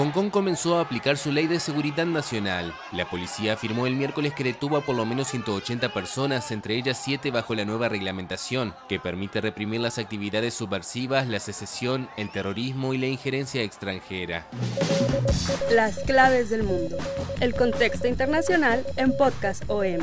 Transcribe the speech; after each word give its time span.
Hong 0.00 0.12
Kong 0.12 0.30
comenzó 0.30 0.78
a 0.78 0.80
aplicar 0.80 1.18
su 1.18 1.30
ley 1.30 1.46
de 1.46 1.60
seguridad 1.60 2.06
nacional. 2.06 2.74
La 2.92 3.04
policía 3.10 3.52
afirmó 3.52 3.86
el 3.86 3.96
miércoles 3.96 4.32
que 4.32 4.42
detuvo 4.42 4.78
a 4.78 4.80
por 4.80 4.96
lo 4.96 5.04
menos 5.04 5.28
180 5.28 5.92
personas, 5.92 6.50
entre 6.52 6.76
ellas 6.76 6.98
7 7.04 7.30
bajo 7.30 7.54
la 7.54 7.66
nueva 7.66 7.90
reglamentación, 7.90 8.74
que 8.88 8.98
permite 8.98 9.42
reprimir 9.42 9.82
las 9.82 9.98
actividades 9.98 10.54
subversivas, 10.54 11.28
la 11.28 11.38
secesión, 11.38 12.08
el 12.16 12.32
terrorismo 12.32 12.94
y 12.94 12.98
la 12.98 13.08
injerencia 13.08 13.62
extranjera. 13.62 14.46
Las 15.70 15.98
claves 15.98 16.48
del 16.48 16.62
mundo. 16.62 16.96
El 17.40 17.54
contexto 17.54 18.08
internacional 18.08 18.86
en 18.96 19.14
Podcast 19.14 19.64
OM. 19.68 20.00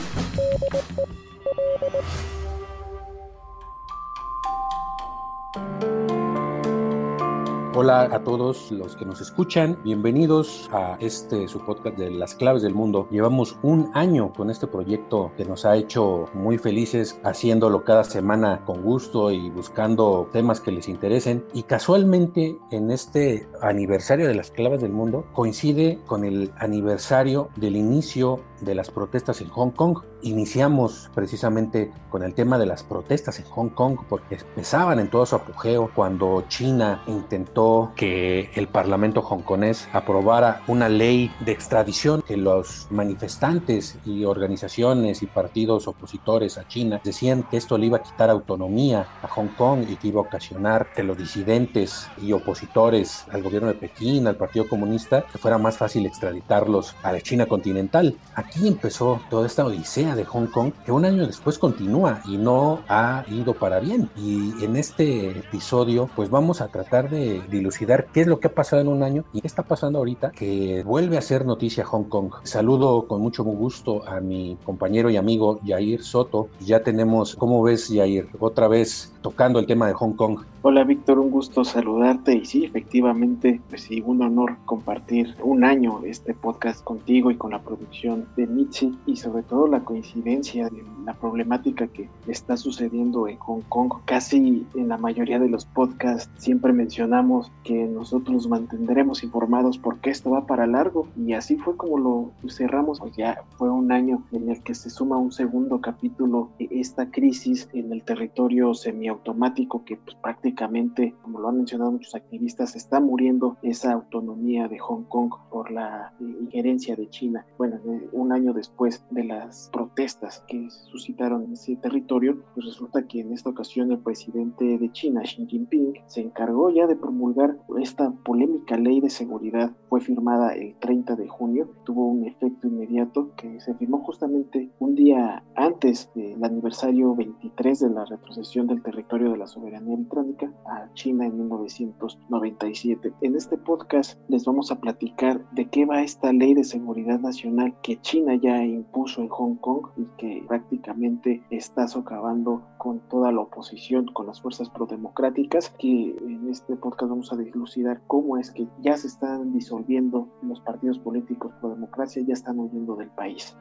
Hola 7.80 8.10
a 8.12 8.24
todos 8.24 8.72
los 8.72 8.96
que 8.96 9.06
nos 9.06 9.22
escuchan, 9.22 9.78
bienvenidos 9.84 10.68
a 10.74 10.98
este 11.00 11.48
su 11.48 11.60
podcast 11.60 11.96
de 11.96 12.10
las 12.10 12.34
claves 12.34 12.64
del 12.64 12.74
mundo. 12.74 13.08
Llevamos 13.12 13.56
un 13.62 13.92
año 13.94 14.34
con 14.34 14.50
este 14.50 14.66
proyecto 14.66 15.32
que 15.38 15.46
nos 15.46 15.64
ha 15.64 15.76
hecho 15.76 16.28
muy 16.34 16.58
felices, 16.58 17.20
haciéndolo 17.24 17.84
cada 17.84 18.04
semana 18.04 18.66
con 18.66 18.82
gusto 18.82 19.30
y 19.30 19.52
buscando 19.52 20.28
temas 20.34 20.60
que 20.60 20.72
les 20.72 20.88
interesen. 20.88 21.46
Y 21.54 21.62
casualmente 21.62 22.58
en 22.72 22.90
este 22.90 23.48
aniversario 23.62 24.28
de 24.28 24.34
las 24.34 24.50
claves 24.50 24.82
del 24.82 24.92
mundo 24.92 25.28
coincide 25.34 26.00
con 26.08 26.26
el 26.26 26.52
aniversario 26.58 27.50
del 27.58 27.76
inicio 27.76 28.40
de 28.62 28.76
las 28.76 28.90
protestas 28.90 29.42
en 29.42 29.50
Hong 29.50 29.72
Kong. 29.72 30.00
Iniciamos 30.22 31.10
precisamente 31.14 31.92
con 32.10 32.24
el 32.24 32.34
tema 32.34 32.58
de 32.58 32.66
las 32.66 32.84
protestas 32.84 33.40
en 33.40 33.46
Hong 33.46 33.70
Kong 33.70 33.98
porque 34.10 34.36
empezaban 34.36 35.00
en 35.00 35.10
todo 35.10 35.26
su 35.26 35.36
apogeo 35.36 35.92
cuando 35.94 36.44
China 36.48 37.04
intentó 37.08 37.92
que 37.96 38.50
el 38.56 38.68
Parlamento 38.68 39.22
hongkonés 39.22 39.88
aprobara 39.94 40.64
una 40.68 40.90
ley 40.90 41.32
de 41.42 41.52
extradición 41.52 42.22
que 42.22 42.38
los 42.38 42.88
manifestantes 42.90 43.98
y 44.06 44.26
organizaciones 44.26 45.22
y 45.22 45.28
partidos 45.28 45.88
opositores 45.88 46.58
a 46.58 46.68
China 46.68 47.02
decían 47.04 47.44
que 47.44 47.58
esto 47.58 47.78
le 47.78 47.88
iba 47.88 47.98
a 47.98 48.04
quitar 48.04 48.30
autonomía 48.30 49.08
a 49.22 49.28
Hong 49.28 49.50
Kong 49.58 49.86
y 49.90 49.96
que 49.98 50.08
iba 50.10 50.20
a 50.20 50.24
ocasionar 50.24 50.88
que 50.96 51.04
los 51.04 51.18
disidentes 51.18 52.08
y 52.22 52.32
opositores 52.32 53.26
al 53.32 53.44
gobierno 53.44 53.68
de 53.68 53.76
Pekín, 53.76 54.28
al 54.28 54.36
Partido 54.36 54.68
Comunista, 54.68 55.26
que 55.32 55.38
fuera 55.38 55.58
más 55.58 55.78
fácil 55.78 56.06
extraditarlos 56.06 56.96
a 57.04 57.12
la 57.12 57.22
China 57.22 57.46
continental 57.46 58.18
aquí 58.36 58.47
empezó 58.56 59.20
toda 59.30 59.46
esta 59.46 59.66
odisea 59.66 60.16
de 60.16 60.26
Hong 60.26 60.48
Kong 60.48 60.72
que 60.86 60.92
un 60.92 61.06
año 61.06 61.26
después 61.26 61.58
continúa 61.58 62.22
y 62.26 62.38
no 62.38 62.82
ha 62.88 63.26
ido 63.30 63.54
para 63.54 63.80
bien. 63.80 64.10
Y 64.16 64.64
en 64.64 64.76
este 64.76 65.30
episodio 65.32 66.10
pues 66.16 66.30
vamos 66.30 66.62
a 66.62 66.68
tratar 66.68 67.10
de 67.10 67.42
dilucidar 67.50 68.08
qué 68.14 68.22
es 68.22 68.28
lo 68.28 68.40
que 68.40 68.48
ha 68.48 68.54
pasado 68.54 68.82
en 68.82 68.88
un 68.88 69.04
año 69.04 69.26
y 69.34 69.42
qué 69.42 69.48
está 69.48 69.64
pasando 69.64 70.00
ahorita 70.00 70.32
que 70.32 70.84
vuelve 70.84 71.18
a 71.18 71.22
ser 71.22 71.46
noticia 71.46 71.86
Hong 71.86 72.06
Kong. 72.06 72.32
Saludo 72.44 73.08
con 73.08 73.22
mucho 73.22 73.44
gusto 73.44 74.08
a 74.08 74.20
mi 74.20 74.58
compañero 74.64 75.10
y 75.10 75.18
amigo 75.18 75.60
Yair 75.64 76.04
Soto. 76.04 76.50
Ya 76.60 76.84
tenemos, 76.84 77.36
¿cómo 77.36 77.62
ves 77.64 77.90
Yair? 77.90 78.30
Otra 78.40 78.68
vez 78.68 79.14
tocando 79.28 79.60
el 79.60 79.66
tema 79.66 79.88
de 79.88 79.94
Hong 79.94 80.14
Kong. 80.14 80.40
Hola 80.62 80.86
Víctor, 80.86 81.20
un 81.20 81.32
gusto 81.32 81.66
saludarte 81.66 82.34
y 82.34 82.46
sí, 82.46 82.64
efectivamente, 82.64 83.60
pues 83.68 83.82
sí, 83.82 84.02
un 84.06 84.22
honor 84.22 84.56
compartir 84.64 85.36
un 85.44 85.66
año 85.66 86.00
este 86.06 86.34
podcast 86.34 86.82
contigo 86.82 87.30
y 87.30 87.36
con 87.36 87.52
la 87.52 87.60
producción 87.60 88.26
de 88.38 88.48
Mitzi 88.48 88.98
y 89.06 89.18
sobre 89.18 89.44
todo 89.44 89.68
la 89.68 89.82
coincidencia 89.82 90.70
de 90.70 90.82
la 91.06 91.14
problemática 91.14 91.88
que 91.88 92.10
está 92.28 92.56
sucediendo 92.56 93.28
en 93.28 93.38
Hong 93.40 93.62
Kong. 93.68 93.94
Casi 94.06 94.66
en 94.76 94.88
la 94.88 94.98
mayoría 94.98 95.40
de 95.40 95.50
los 95.50 95.66
podcasts 95.66 96.30
siempre 96.38 96.72
mencionamos 96.72 97.52
que 97.64 97.86
nosotros 97.86 98.48
mantendremos 98.48 99.24
informados 99.24 99.78
porque 99.78 100.10
esto 100.10 100.32
va 100.32 100.46
para 100.46 100.68
largo 100.68 101.08
y 101.18 101.34
así 101.34 101.58
fue 101.58 101.76
como 101.76 101.98
lo 101.98 102.32
cerramos, 102.50 103.00
pues 103.00 103.16
ya 103.16 103.42
fue 103.58 103.70
un 103.70 103.92
año 103.92 104.24
en 104.32 104.50
el 104.50 104.62
que 104.64 104.74
se 104.74 104.90
suma 104.90 105.18
un 105.18 105.32
segundo 105.32 105.82
capítulo 105.82 106.50
de 106.60 106.68
esta 106.72 107.10
crisis 107.12 107.70
en 107.74 107.92
el 107.92 108.04
territorio 108.04 108.74
semiautomático 109.18 109.84
que 109.84 109.98
pues, 109.98 110.16
prácticamente, 110.16 111.16
como 111.22 111.40
lo 111.40 111.50
han 111.50 111.58
mencionado 111.58 111.92
muchos 111.92 112.16
activistas, 112.16 112.76
está 112.76 113.00
muriendo 113.00 113.58
esa 113.62 113.94
autonomía 113.94 114.68
de 114.68 114.80
Hong 114.80 115.04
Kong 115.04 115.32
por 115.50 115.72
la 115.72 116.14
injerencia 116.20 116.96
de 116.96 117.10
China. 117.10 117.46
Bueno, 117.58 117.80
un 118.12 118.32
año 118.32 118.54
después 118.54 119.04
de 119.12 119.24
las 119.24 119.70
protestas 119.72 120.44
que 120.48 120.70
suscitaron 120.70 121.44
en 121.44 121.54
ese 121.54 121.76
territorio, 121.76 122.44
pues 122.54 122.66
resulta 122.66 123.04
que 123.08 123.22
en 123.22 123.34
esta 123.34 123.50
ocasión 123.50 123.92
el 123.92 124.00
presidente 124.00 124.78
de 124.78 124.92
China, 124.92 125.22
Xi 125.24 125.46
Jinping, 125.48 125.94
se 126.06 126.22
encargó 126.22 126.70
ya 126.70 126.88
de 126.88 126.96
promulgar 126.96 127.58
esta 127.80 128.12
polémica 128.12 128.78
ley 128.78 129.02
de 129.02 129.10
seguridad. 129.10 129.72
Fue 129.90 130.02
firmada 130.02 130.54
el 130.54 130.76
30 130.76 131.16
de 131.16 131.28
junio, 131.28 131.70
tuvo 131.84 132.08
un 132.08 132.26
efecto 132.26 132.68
inmediato 132.68 133.32
que 133.36 133.60
se 133.60 133.74
firmó 133.76 134.00
justamente 134.00 134.70
un 134.80 134.96
día 134.96 135.44
antes 135.56 136.10
del 136.16 136.44
aniversario 136.44 137.16
23 137.16 137.80
de 137.80 137.90
la 137.90 138.06
retrocesión 138.06 138.68
del 138.68 138.82
territorio 138.82 138.97
de 138.98 139.38
la 139.38 139.46
soberanía 139.46 139.96
británica 139.96 140.52
a 140.66 140.92
China 140.94 141.28
en 141.28 141.38
1997. 141.38 143.14
En 143.22 143.36
este 143.36 143.56
podcast 143.56 144.20
les 144.28 144.44
vamos 144.44 144.72
a 144.72 144.80
platicar 144.80 145.48
de 145.52 145.70
qué 145.70 145.86
va 145.86 146.02
esta 146.02 146.34
ley 146.34 146.56
de 146.56 146.64
seguridad 146.64 147.20
nacional 147.20 147.76
que 147.84 148.02
China 148.02 148.36
ya 148.36 148.64
impuso 148.64 149.22
en 149.22 149.30
Hong 149.30 149.56
Kong 149.58 149.88
y 149.98 150.06
que 150.18 150.44
prácticamente 150.48 151.44
está 151.52 151.88
socavando 151.88 152.64
con 152.80 153.00
toda 153.08 153.32
la 153.32 153.42
oposición, 153.42 154.08
con 154.08 154.26
las 154.26 154.42
fuerzas 154.42 154.70
prodemocráticas, 154.72 155.70
que 155.78 156.16
en 156.20 156.50
este 156.50 156.76
podcast 156.76 157.10
vamos 157.10 157.32
a 157.32 157.38
dilucidar 157.38 158.02
cómo 158.08 158.38
es 158.38 158.50
que 158.52 158.68
ya 158.82 158.98
se 158.98 159.08
están 159.08 159.54
disolviendo 159.54 160.28
los 160.42 160.60
partidos 160.62 160.98
políticos 160.98 161.54
pro 161.60 161.70
democracia, 161.70 162.24
ya 162.26 162.34
están 162.34 162.60
huyendo 162.60 162.96
del 162.96 163.10
país. 163.12 163.56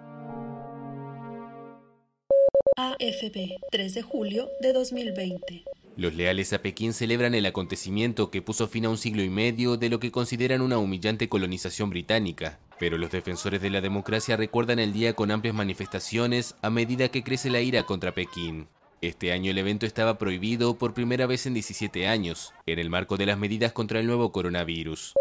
AFP, 2.78 3.56
3 3.70 3.94
de 3.94 4.02
julio 4.02 4.50
de 4.60 4.74
2020. 4.74 5.64
Los 5.96 6.14
leales 6.14 6.52
a 6.52 6.60
Pekín 6.60 6.92
celebran 6.92 7.34
el 7.34 7.46
acontecimiento 7.46 8.30
que 8.30 8.42
puso 8.42 8.68
fin 8.68 8.84
a 8.84 8.90
un 8.90 8.98
siglo 8.98 9.22
y 9.22 9.30
medio 9.30 9.78
de 9.78 9.88
lo 9.88 9.98
que 9.98 10.10
consideran 10.10 10.60
una 10.60 10.76
humillante 10.76 11.30
colonización 11.30 11.88
británica. 11.88 12.58
Pero 12.78 12.98
los 12.98 13.10
defensores 13.10 13.62
de 13.62 13.70
la 13.70 13.80
democracia 13.80 14.36
recuerdan 14.36 14.78
el 14.78 14.92
día 14.92 15.14
con 15.14 15.30
amplias 15.30 15.54
manifestaciones 15.54 16.54
a 16.60 16.68
medida 16.68 17.08
que 17.08 17.24
crece 17.24 17.48
la 17.48 17.62
ira 17.62 17.84
contra 17.84 18.12
Pekín. 18.12 18.68
Este 19.00 19.32
año 19.32 19.50
el 19.50 19.56
evento 19.56 19.86
estaba 19.86 20.18
prohibido 20.18 20.76
por 20.76 20.92
primera 20.92 21.26
vez 21.26 21.46
en 21.46 21.54
17 21.54 22.06
años, 22.06 22.52
en 22.66 22.78
el 22.78 22.90
marco 22.90 23.16
de 23.16 23.24
las 23.24 23.38
medidas 23.38 23.72
contra 23.72 24.00
el 24.00 24.06
nuevo 24.06 24.32
coronavirus. 24.32 25.14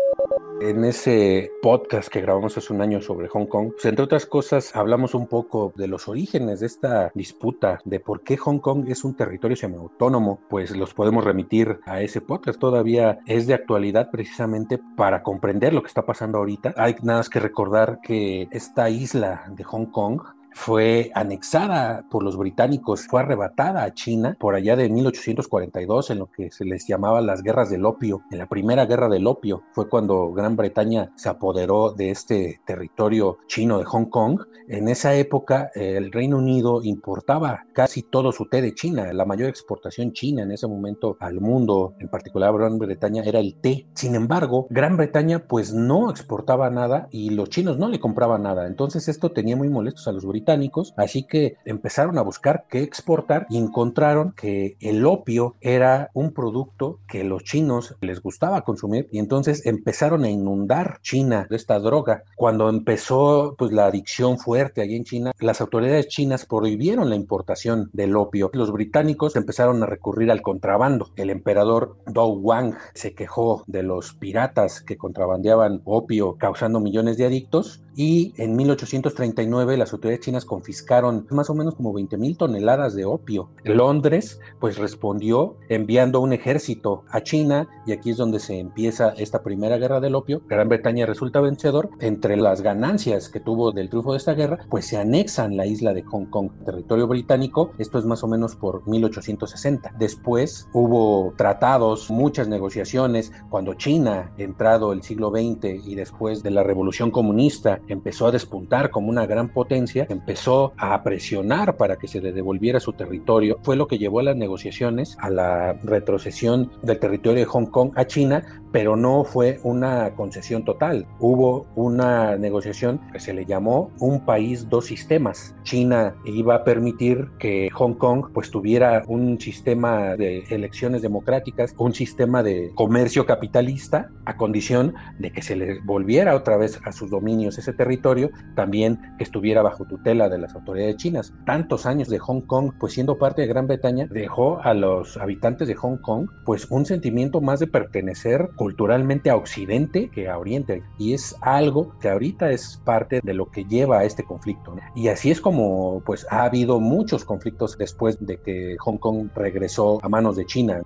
En 0.62 0.86
ese 0.86 1.52
podcast 1.62 2.08
que 2.08 2.22
grabamos 2.22 2.58
hace 2.58 2.72
un 2.72 2.82
año 2.82 3.02
sobre 3.02 3.28
Hong 3.28 3.46
Kong, 3.46 3.72
pues, 3.74 3.86
entre 3.86 4.06
otras 4.06 4.26
cosas, 4.26 4.74
hablamos 4.76 5.14
un 5.14 5.28
poco 5.28 5.74
de 5.76 5.88
los 5.88 6.08
orígenes 6.08 6.62
de 6.62 6.66
esta 6.66 7.12
disputa, 7.14 7.82
de 7.84 8.00
por 8.00 8.22
qué 8.22 8.38
Hong 8.38 8.60
Kong 8.60 8.86
es 8.88 9.04
un 9.04 9.16
territorio 9.16 9.58
semiautónomo, 9.58 10.40
pues 10.50 10.76
los 10.76 10.94
podemos 10.94 11.26
remitir 11.26 11.80
a 11.86 12.02
ese 12.02 12.22
podcast. 12.22 12.58
Todavía 12.58 13.20
es 13.26 13.48
de 13.48 13.54
actualidad 13.54 14.10
precisamente 14.12 14.80
para 14.96 15.24
comprender 15.24 15.74
lo 15.74 15.82
que 15.82 15.90
está 15.90 16.06
pasando 16.06 16.38
ahorita. 16.38 16.74
Hay 16.78 16.96
nada 17.04 17.20
más 17.20 17.30
que 17.30 17.42
recordar 17.42 18.00
que 18.02 18.48
esta 18.52 18.90
isla 18.90 19.46
de 19.50 19.64
Hong 19.66 19.88
Kong 19.88 20.22
fue 20.56 21.12
anexada 21.14 22.06
por 22.10 22.24
los 22.24 22.38
británicos, 22.38 23.06
fue 23.08 23.20
arrebatada 23.20 23.84
a 23.84 23.94
China 23.94 24.38
por 24.40 24.56
allá 24.56 24.78
de 24.78 24.90
1842 24.90 26.10
en 26.12 26.20
lo 26.20 26.32
que 26.32 26.50
se 26.50 26.64
les 26.64 26.88
llamaba 26.88 27.22
las 27.22 27.44
guerras 27.44 27.70
del 27.70 27.86
opio. 27.86 28.24
En 28.32 28.40
la 28.40 28.48
primera 28.48 28.86
guerra 28.86 29.10
del 29.10 29.28
opio 29.28 29.64
fue 29.74 29.90
cuando 29.90 30.32
Gran 30.32 30.56
Bretaña 30.56 31.12
se 31.16 31.28
apoderó 31.28 31.92
de 31.92 32.10
este 32.10 32.62
territorio 32.66 33.38
chino 33.48 33.78
de 33.78 33.84
Hong 33.84 34.06
Kong. 34.06 34.42
En 34.70 34.88
esa 34.88 35.14
época 35.14 35.72
el 35.76 36.12
Reino 36.12 36.38
Unido 36.38 36.82
importaba 36.84 37.66
casi 37.74 38.02
todo 38.02 38.32
su 38.32 38.46
té 38.46 38.62
de 38.62 38.74
China, 38.74 39.12
la 39.12 39.26
mayor 39.26 39.50
exportación 39.50 40.14
china 40.14 40.44
en 40.44 40.52
ese 40.52 40.68
momento 40.68 41.18
al 41.20 41.42
mundo, 41.42 41.96
en 42.00 42.08
particular 42.08 42.54
Gran 42.54 42.80
Bretaña, 42.80 43.24
era 43.24 43.40
el 43.40 43.56
té. 43.56 43.88
Sin 43.94 44.16
embargo, 44.16 44.68
Gran 44.70 44.96
Bretaña 44.96 45.48
pues 45.48 45.74
no 45.74 46.10
exportaba 46.10 46.70
nada 46.70 47.10
y 47.12 47.32
los 47.32 47.50
chinos 47.50 47.78
no 47.78 47.90
le 47.90 48.00
compraban 48.00 48.44
nada. 48.44 48.68
Entonces 48.68 49.10
esto 49.10 49.32
tenía 49.32 49.58
muy 49.58 49.68
molestos 49.68 50.08
a 50.08 50.14
los 50.14 50.26
británicos 50.26 50.45
británicos, 50.46 50.94
así 50.96 51.24
que 51.24 51.58
empezaron 51.66 52.20
a 52.20 52.22
buscar 52.22 52.66
qué 52.70 52.84
exportar 52.84 53.48
y 53.50 53.58
encontraron 53.58 54.34
que 54.34 54.78
el 54.80 55.06
opio 55.06 55.56
era 55.60 56.12
un 56.14 56.34
producto 56.34 57.00
que 57.08 57.24
los 57.24 57.44
chinos 57.44 57.96
les 58.00 58.22
gustaba 58.22 58.62
consumir 58.62 59.08
y 59.12 59.18
entonces 59.18 59.66
empezaron 59.66 60.24
a 60.24 60.30
inundar 60.30 61.00
China 61.02 61.48
de 61.50 61.56
esta 61.56 61.80
droga. 61.80 62.24
Cuando 62.36 62.70
empezó 62.70 63.56
pues 63.58 63.72
la 63.72 63.88
adicción 63.88 64.38
fuerte 64.38 64.82
allí 64.82 64.96
en 64.96 65.04
China, 65.04 65.32
las 65.40 65.62
autoridades 65.62 66.10
chinas 66.10 66.46
prohibieron 66.46 67.10
la 67.10 67.16
importación 67.16 67.90
del 67.94 68.16
opio. 68.16 68.52
Los 68.54 68.72
británicos 68.72 69.36
empezaron 69.36 69.82
a 69.82 69.88
recurrir 69.88 70.30
al 70.30 70.44
contrabando. 70.44 71.10
El 71.16 71.32
emperador 71.32 71.98
Dou 72.06 72.38
Wang 72.38 72.76
se 72.94 73.16
quejó 73.16 73.64
de 73.66 73.82
los 73.82 74.14
piratas 74.14 74.82
que 74.82 74.98
contrabandeaban 74.98 75.82
opio 75.86 76.36
causando 76.38 76.80
millones 76.80 77.18
de 77.18 77.26
adictos 77.26 77.82
y 77.96 78.34
en 78.38 78.56
1839 78.56 79.78
las 79.78 79.94
autoridades 79.94 80.26
chinas 80.26 80.35
confiscaron 80.44 81.28
más 81.30 81.50
o 81.50 81.54
menos 81.54 81.76
como 81.76 81.94
20 81.94 82.18
mil 82.18 82.36
toneladas 82.36 82.96
de 82.96 83.06
opio. 83.06 83.52
Londres 83.64 84.42
pues 84.60 84.78
respondió 84.78 85.58
enviando 85.70 86.20
un 86.20 86.34
ejército 86.34 87.04
a 87.10 87.22
China 87.22 87.70
y 87.86 87.94
aquí 87.94 88.10
es 88.10 88.18
donde 88.18 88.40
se 88.40 88.60
empieza 88.60 89.14
esta 89.18 89.44
primera 89.44 89.78
guerra 89.78 90.00
del 90.00 90.16
opio. 90.16 90.42
Gran 90.50 90.68
Bretaña 90.68 91.06
resulta 91.06 91.40
vencedor. 91.40 91.90
Entre 92.00 92.36
las 92.36 92.62
ganancias 92.62 93.30
que 93.30 93.40
tuvo 93.40 93.72
del 93.72 93.90
triunfo 93.90 94.12
de 94.12 94.18
esta 94.18 94.34
guerra 94.34 94.66
pues 94.70 94.88
se 94.88 94.98
anexan 94.98 95.56
la 95.56 95.66
isla 95.66 95.94
de 95.94 96.04
Hong 96.04 96.26
Kong, 96.26 96.50
territorio 96.66 97.08
británico. 97.08 97.72
Esto 97.78 98.00
es 98.00 98.06
más 98.06 98.24
o 98.24 98.28
menos 98.28 98.56
por 98.56 98.88
1860. 98.88 99.94
Después 100.00 100.68
hubo 100.74 101.34
tratados, 101.38 102.10
muchas 102.10 102.48
negociaciones 102.48 103.32
cuando 103.50 103.76
China, 103.76 104.32
entrado 104.38 104.94
el 104.94 105.04
siglo 105.04 105.30
XX 105.30 105.86
y 105.86 105.96
después 105.96 106.44
de 106.44 106.52
la 106.52 106.64
revolución 106.64 107.12
comunista, 107.12 107.80
empezó 107.88 108.28
a 108.28 108.32
despuntar 108.32 108.90
como 108.90 109.10
una 109.10 109.26
gran 109.26 109.50
potencia, 109.50 110.08
empezó 110.26 110.74
a 110.78 111.04
presionar 111.04 111.78
para 111.78 111.98
que 111.98 112.08
se 112.08 112.20
le 112.20 112.32
devolviera 112.32 112.80
su 112.80 112.94
territorio, 112.94 113.60
fue 113.62 113.76
lo 113.76 113.88
que 113.88 114.00
llevó 114.00 114.22
a 114.22 114.24
las 114.24 114.36
negociaciones 114.36 115.16
a 115.20 115.30
la 115.30 115.74
retrocesión 115.84 116.72
del 116.82 116.98
territorio 116.98 117.42
de 117.42 117.46
Hong 117.46 117.68
Kong 117.68 117.92
a 117.96 118.08
China, 118.08 118.64
pero 118.76 118.98
no 118.98 119.24
fue 119.24 119.62
una 119.64 120.16
concesión 120.16 120.66
total. 120.66 121.08
Hubo 121.20 121.66
una 121.78 122.36
negociación 122.36 123.00
que 123.14 123.22
se 123.22 123.34
le 123.34 123.46
llamó 123.46 123.90
un 124.00 124.26
país, 124.26 124.68
dos 124.68 124.88
sistemas. 124.88 125.56
China 125.64 126.18
iba 126.26 126.56
a 126.56 126.64
permitir 126.66 127.30
que 127.40 127.70
Hong 127.70 127.94
Kong 127.94 128.32
pues 128.34 128.52
tuviera 128.52 129.04
un 129.08 129.40
sistema 129.40 130.18
de 130.18 130.40
elecciones 130.50 131.02
democráticas, 131.02 131.74
un 131.78 131.94
sistema 131.94 132.44
de 132.44 132.74
comercio 132.76 133.26
capitalista 133.26 134.10
a 134.26 134.36
condición 134.36 134.94
de 135.20 135.32
que 135.32 135.42
se 135.42 135.56
le 135.56 135.80
volviera 135.86 136.36
otra 136.36 136.58
vez 136.58 136.78
a 136.84 136.92
sus 136.92 137.10
dominios 137.10 137.58
ese 137.58 137.72
territorio, 137.72 138.30
también 138.58 139.00
que 139.18 139.24
estuviera 139.24 139.62
bajo 139.62 139.86
tutela 139.86 140.28
de 140.28 140.38
las 140.38 140.54
autoridades 140.54 140.98
chinas. 140.98 141.34
Tantos 141.46 141.86
años 141.86 142.10
de 142.10 142.20
Hong 142.20 142.42
Kong, 142.42 142.74
pues 142.78 142.92
siendo 142.92 143.18
parte 143.18 143.44
de 143.44 143.48
Gran 143.48 143.68
Bretaña, 143.68 144.10
dejó 144.12 144.60
a 144.62 144.74
los 144.74 145.16
habitantes 145.16 145.70
de 145.70 145.76
Hong 145.76 145.96
Kong 145.96 146.28
pues 146.44 146.70
un 146.70 146.86
sentimiento 146.86 147.40
más 147.40 147.62
de 147.62 147.68
pertenecer 147.68 148.50
culturalmente 148.66 149.30
a 149.30 149.36
Occidente 149.36 150.10
que 150.10 150.28
a 150.28 150.40
Oriente. 150.40 150.82
Y 150.98 151.14
es 151.14 151.36
algo 151.42 151.96
que 152.00 152.10
ahorita 152.10 152.50
es 152.50 152.82
parte 152.84 153.22
de 153.22 153.34
lo 153.36 153.52
que 153.52 153.64
lleva 153.66 154.00
a 154.00 154.06
este 154.06 154.24
conflicto. 154.24 154.76
Y 154.96 155.08
así 155.10 155.30
es 155.30 155.40
como 155.40 156.02
pues 156.04 156.26
ha 156.32 156.46
habido 156.46 156.80
muchos 156.80 157.24
conflictos 157.24 157.78
después 157.78 158.18
de 158.26 158.42
que 158.42 158.76
Hong 158.80 158.98
Kong 158.98 159.30
regresó 159.36 160.00
a 160.02 160.10
manos 160.10 160.36
de 160.36 160.48
China. 160.48 160.82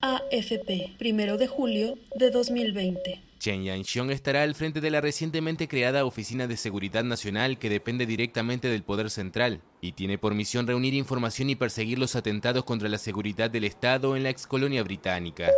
AFP, 0.00 0.94
primero 0.98 1.36
de 1.36 1.46
julio 1.46 1.98
de 2.14 2.30
2020. 2.30 3.20
Chen 3.38 3.64
Yanxiong 3.64 4.10
estará 4.10 4.42
al 4.42 4.54
frente 4.54 4.80
de 4.80 4.90
la 4.90 5.02
recientemente 5.02 5.68
creada 5.68 6.06
Oficina 6.06 6.46
de 6.46 6.56
Seguridad 6.56 7.04
Nacional 7.04 7.58
que 7.58 7.68
depende 7.68 8.06
directamente 8.06 8.68
del 8.68 8.82
Poder 8.82 9.10
Central 9.10 9.60
y 9.82 9.92
tiene 9.92 10.16
por 10.16 10.34
misión 10.34 10.66
reunir 10.66 10.94
información 10.94 11.50
y 11.50 11.54
perseguir 11.54 11.98
los 11.98 12.16
atentados 12.16 12.64
contra 12.64 12.88
la 12.88 12.96
seguridad 12.96 13.50
del 13.50 13.64
Estado 13.64 14.16
en 14.16 14.22
la 14.22 14.30
excolonia 14.30 14.82
británica. 14.82 15.50